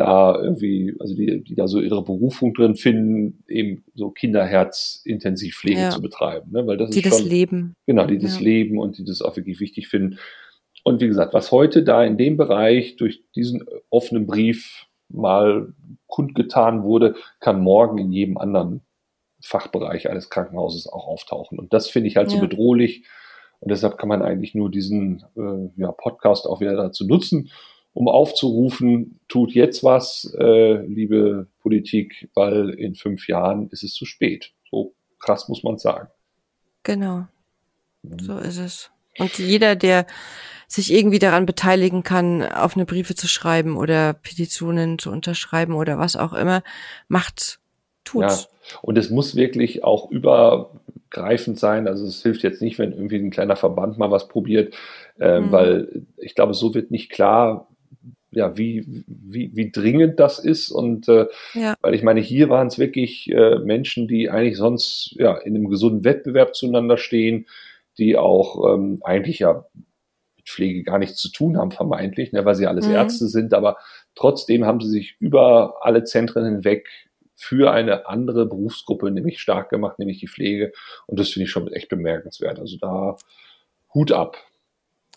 da 0.00 0.34
irgendwie, 0.40 0.96
also 0.98 1.14
die, 1.14 1.44
die 1.44 1.54
da 1.54 1.68
so 1.68 1.78
ihre 1.78 2.02
Berufung 2.02 2.54
drin 2.54 2.74
finden, 2.74 3.44
eben 3.46 3.84
so 3.94 4.10
Kinderherzintensivpflege 4.10 5.78
ja. 5.78 5.90
zu 5.90 6.00
betreiben. 6.00 6.50
Ne? 6.52 6.66
Weil 6.66 6.78
das 6.78 6.88
die 6.88 7.00
ist 7.00 7.08
schon, 7.08 7.18
das 7.18 7.22
leben. 7.22 7.74
Genau, 7.86 8.06
die 8.06 8.18
das 8.18 8.38
ja. 8.38 8.44
leben 8.44 8.78
und 8.78 8.96
die 8.96 9.04
das 9.04 9.20
auch 9.20 9.36
wirklich 9.36 9.60
wichtig 9.60 9.88
finden. 9.88 10.18
Und 10.84 11.02
wie 11.02 11.06
gesagt, 11.06 11.34
was 11.34 11.52
heute 11.52 11.82
da 11.82 12.02
in 12.02 12.16
dem 12.16 12.38
Bereich 12.38 12.96
durch 12.96 13.22
diesen 13.36 13.66
offenen 13.90 14.26
Brief 14.26 14.86
mal 15.10 15.74
kundgetan 16.06 16.82
wurde, 16.82 17.14
kann 17.38 17.60
morgen 17.60 17.98
in 17.98 18.10
jedem 18.10 18.38
anderen 18.38 18.80
Fachbereich 19.42 20.08
eines 20.08 20.30
Krankenhauses 20.30 20.86
auch 20.86 21.06
auftauchen. 21.06 21.58
Und 21.58 21.74
das 21.74 21.88
finde 21.90 22.08
ich 22.08 22.16
halt 22.16 22.32
ja. 22.32 22.38
so 22.38 22.40
bedrohlich. 22.40 23.04
Und 23.58 23.70
deshalb 23.70 23.98
kann 23.98 24.08
man 24.08 24.22
eigentlich 24.22 24.54
nur 24.54 24.70
diesen 24.70 25.24
äh, 25.36 25.68
ja, 25.76 25.92
Podcast 25.92 26.46
auch 26.46 26.62
wieder 26.62 26.74
dazu 26.74 27.06
nutzen, 27.06 27.50
um 27.92 28.08
aufzurufen, 28.08 29.20
tut 29.28 29.52
jetzt 29.52 29.82
was, 29.82 30.34
äh, 30.38 30.84
liebe 30.86 31.48
Politik, 31.60 32.28
weil 32.34 32.70
in 32.70 32.94
fünf 32.94 33.28
Jahren 33.28 33.68
ist 33.70 33.82
es 33.82 33.94
zu 33.94 34.06
spät. 34.06 34.52
So 34.70 34.94
krass 35.18 35.48
muss 35.48 35.62
man 35.62 35.78
sagen. 35.78 36.08
Genau. 36.82 37.26
Mhm. 38.02 38.18
So 38.20 38.38
ist 38.38 38.58
es. 38.58 38.90
Und 39.18 39.38
jeder, 39.38 39.76
der 39.76 40.06
sich 40.66 40.92
irgendwie 40.92 41.18
daran 41.18 41.46
beteiligen 41.46 42.04
kann, 42.04 42.42
auf 42.44 42.76
eine 42.76 42.86
Briefe 42.86 43.16
zu 43.16 43.26
schreiben 43.26 43.76
oder 43.76 44.12
Petitionen 44.12 44.98
zu 44.98 45.10
unterschreiben 45.10 45.74
oder 45.74 45.98
was 45.98 46.14
auch 46.14 46.32
immer, 46.32 46.62
macht 47.08 47.58
tut's. 48.04 48.48
Ja. 48.72 48.78
Und 48.82 48.96
es 48.96 49.10
muss 49.10 49.34
wirklich 49.34 49.82
auch 49.82 50.10
übergreifend 50.12 51.58
sein. 51.58 51.88
Also 51.88 52.06
es 52.06 52.22
hilft 52.22 52.44
jetzt 52.44 52.62
nicht, 52.62 52.78
wenn 52.78 52.92
irgendwie 52.92 53.16
ein 53.16 53.30
kleiner 53.30 53.56
Verband 53.56 53.98
mal 53.98 54.12
was 54.12 54.28
probiert, 54.28 54.74
äh, 55.18 55.40
mhm. 55.40 55.50
weil 55.50 56.06
ich 56.16 56.36
glaube, 56.36 56.54
so 56.54 56.72
wird 56.72 56.92
nicht 56.92 57.10
klar, 57.10 57.66
ja, 58.32 58.56
wie, 58.56 59.04
wie, 59.06 59.50
wie 59.54 59.70
dringend 59.70 60.20
das 60.20 60.38
ist. 60.38 60.70
Und 60.70 61.08
äh, 61.08 61.26
ja. 61.54 61.74
weil 61.80 61.94
ich 61.94 62.02
meine, 62.02 62.20
hier 62.20 62.48
waren 62.48 62.68
es 62.68 62.78
wirklich 62.78 63.30
äh, 63.30 63.58
Menschen, 63.58 64.08
die 64.08 64.30
eigentlich 64.30 64.56
sonst 64.56 65.14
ja 65.18 65.36
in 65.36 65.56
einem 65.56 65.68
gesunden 65.68 66.04
Wettbewerb 66.04 66.54
zueinander 66.54 66.96
stehen, 66.96 67.46
die 67.98 68.16
auch 68.16 68.74
ähm, 68.74 69.00
eigentlich 69.02 69.40
ja 69.40 69.66
mit 70.36 70.48
Pflege 70.48 70.84
gar 70.84 70.98
nichts 70.98 71.16
zu 71.16 71.30
tun 71.30 71.58
haben, 71.58 71.70
vermeintlich, 71.70 72.32
ne, 72.32 72.44
weil 72.44 72.54
sie 72.54 72.66
alles 72.66 72.86
mhm. 72.86 72.94
Ärzte 72.94 73.26
sind, 73.28 73.52
aber 73.52 73.76
trotzdem 74.14 74.64
haben 74.64 74.80
sie 74.80 74.90
sich 74.90 75.16
über 75.18 75.76
alle 75.82 76.04
Zentren 76.04 76.44
hinweg 76.44 76.88
für 77.34 77.72
eine 77.72 78.06
andere 78.06 78.46
Berufsgruppe 78.46 79.10
nämlich 79.10 79.40
stark 79.40 79.70
gemacht, 79.70 79.98
nämlich 79.98 80.20
die 80.20 80.28
Pflege. 80.28 80.72
Und 81.06 81.18
das 81.18 81.30
finde 81.30 81.44
ich 81.44 81.50
schon 81.50 81.72
echt 81.72 81.88
bemerkenswert. 81.88 82.58
Also 82.58 82.76
da 82.76 83.16
Hut 83.94 84.12
ab. 84.12 84.36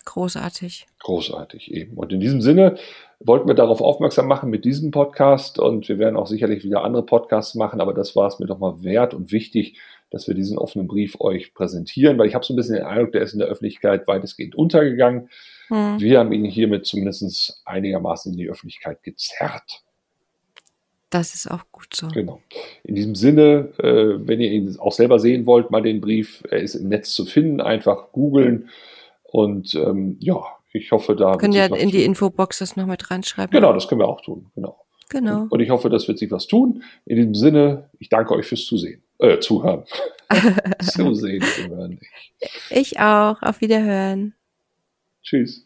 Großartig. 0.05 0.85
Großartig 0.99 1.71
eben. 1.71 1.97
Und 1.97 2.11
in 2.11 2.19
diesem 2.19 2.41
Sinne 2.41 2.77
wollten 3.19 3.47
wir 3.47 3.55
darauf 3.55 3.81
aufmerksam 3.81 4.27
machen 4.27 4.49
mit 4.49 4.65
diesem 4.65 4.91
Podcast 4.91 5.59
und 5.59 5.87
wir 5.87 5.97
werden 5.97 6.17
auch 6.17 6.27
sicherlich 6.27 6.63
wieder 6.63 6.83
andere 6.83 7.05
Podcasts 7.05 7.55
machen, 7.55 7.79
aber 7.79 7.93
das 7.93 8.15
war 8.15 8.27
es 8.27 8.39
mir 8.39 8.47
doch 8.47 8.59
mal 8.59 8.83
wert 8.83 9.13
und 9.13 9.31
wichtig, 9.31 9.77
dass 10.09 10.27
wir 10.27 10.35
diesen 10.35 10.57
offenen 10.57 10.87
Brief 10.87 11.19
euch 11.19 11.53
präsentieren, 11.53 12.17
weil 12.17 12.27
ich 12.27 12.35
habe 12.35 12.45
so 12.45 12.53
ein 12.53 12.57
bisschen 12.57 12.75
den 12.75 12.85
Eindruck, 12.85 13.13
der 13.13 13.21
ist 13.21 13.33
in 13.33 13.39
der 13.39 13.47
Öffentlichkeit 13.47 14.07
weitestgehend 14.07 14.55
untergegangen. 14.55 15.29
Hm. 15.69 15.99
Wir 15.99 16.19
haben 16.19 16.31
ihn 16.33 16.45
hiermit 16.45 16.85
zumindest 16.85 17.61
einigermaßen 17.65 18.31
in 18.33 18.37
die 18.37 18.49
Öffentlichkeit 18.49 19.01
gezerrt. 19.03 19.83
Das 21.09 21.35
ist 21.35 21.49
auch 21.49 21.63
gut 21.71 21.95
so. 21.95 22.07
Genau. 22.07 22.41
In 22.83 22.95
diesem 22.95 23.15
Sinne, 23.15 23.69
äh, 23.77 24.27
wenn 24.27 24.41
ihr 24.41 24.51
ihn 24.51 24.77
auch 24.79 24.91
selber 24.91 25.19
sehen 25.19 25.45
wollt, 25.45 25.69
mal 25.69 25.81
den 25.81 26.01
Brief, 26.01 26.43
er 26.49 26.59
ist 26.59 26.75
im 26.75 26.89
Netz 26.89 27.13
zu 27.13 27.25
finden, 27.25 27.61
einfach 27.61 28.11
googeln. 28.11 28.69
Und 29.33 29.73
ähm, 29.73 30.17
ja, 30.19 30.43
ich 30.73 30.91
hoffe, 30.91 31.15
da. 31.15 31.37
Können 31.37 31.53
ja 31.53 31.65
in 31.65 31.89
die 31.89 32.03
Infobox 32.03 32.59
das 32.59 32.75
noch 32.75 32.85
mit 32.85 33.09
reinschreiben. 33.09 33.51
Genau, 33.51 33.73
das 33.73 33.87
können 33.87 33.99
wir 33.99 34.07
auch 34.07 34.21
tun. 34.21 34.51
Genau. 34.53 34.85
Genau. 35.09 35.47
Und 35.49 35.59
ich 35.59 35.71
hoffe, 35.71 35.89
das 35.89 36.07
wird 36.07 36.19
sich 36.19 36.29
was 36.29 36.45
tun. 36.45 36.83
In 37.05 37.15
diesem 37.15 37.33
Sinne, 37.33 37.89
ich 37.97 38.09
danke 38.09 38.35
euch 38.35 38.45
fürs 38.45 38.63
Zusehen, 38.65 39.01
äh, 39.17 39.39
Zuhören. 39.39 39.85
Zusehen, 40.81 41.41
zuhören. 41.41 41.99
Ich 42.69 42.99
auch. 42.99 43.41
Auf 43.41 43.61
Wiederhören. 43.61 44.35
Tschüss. 45.23 45.65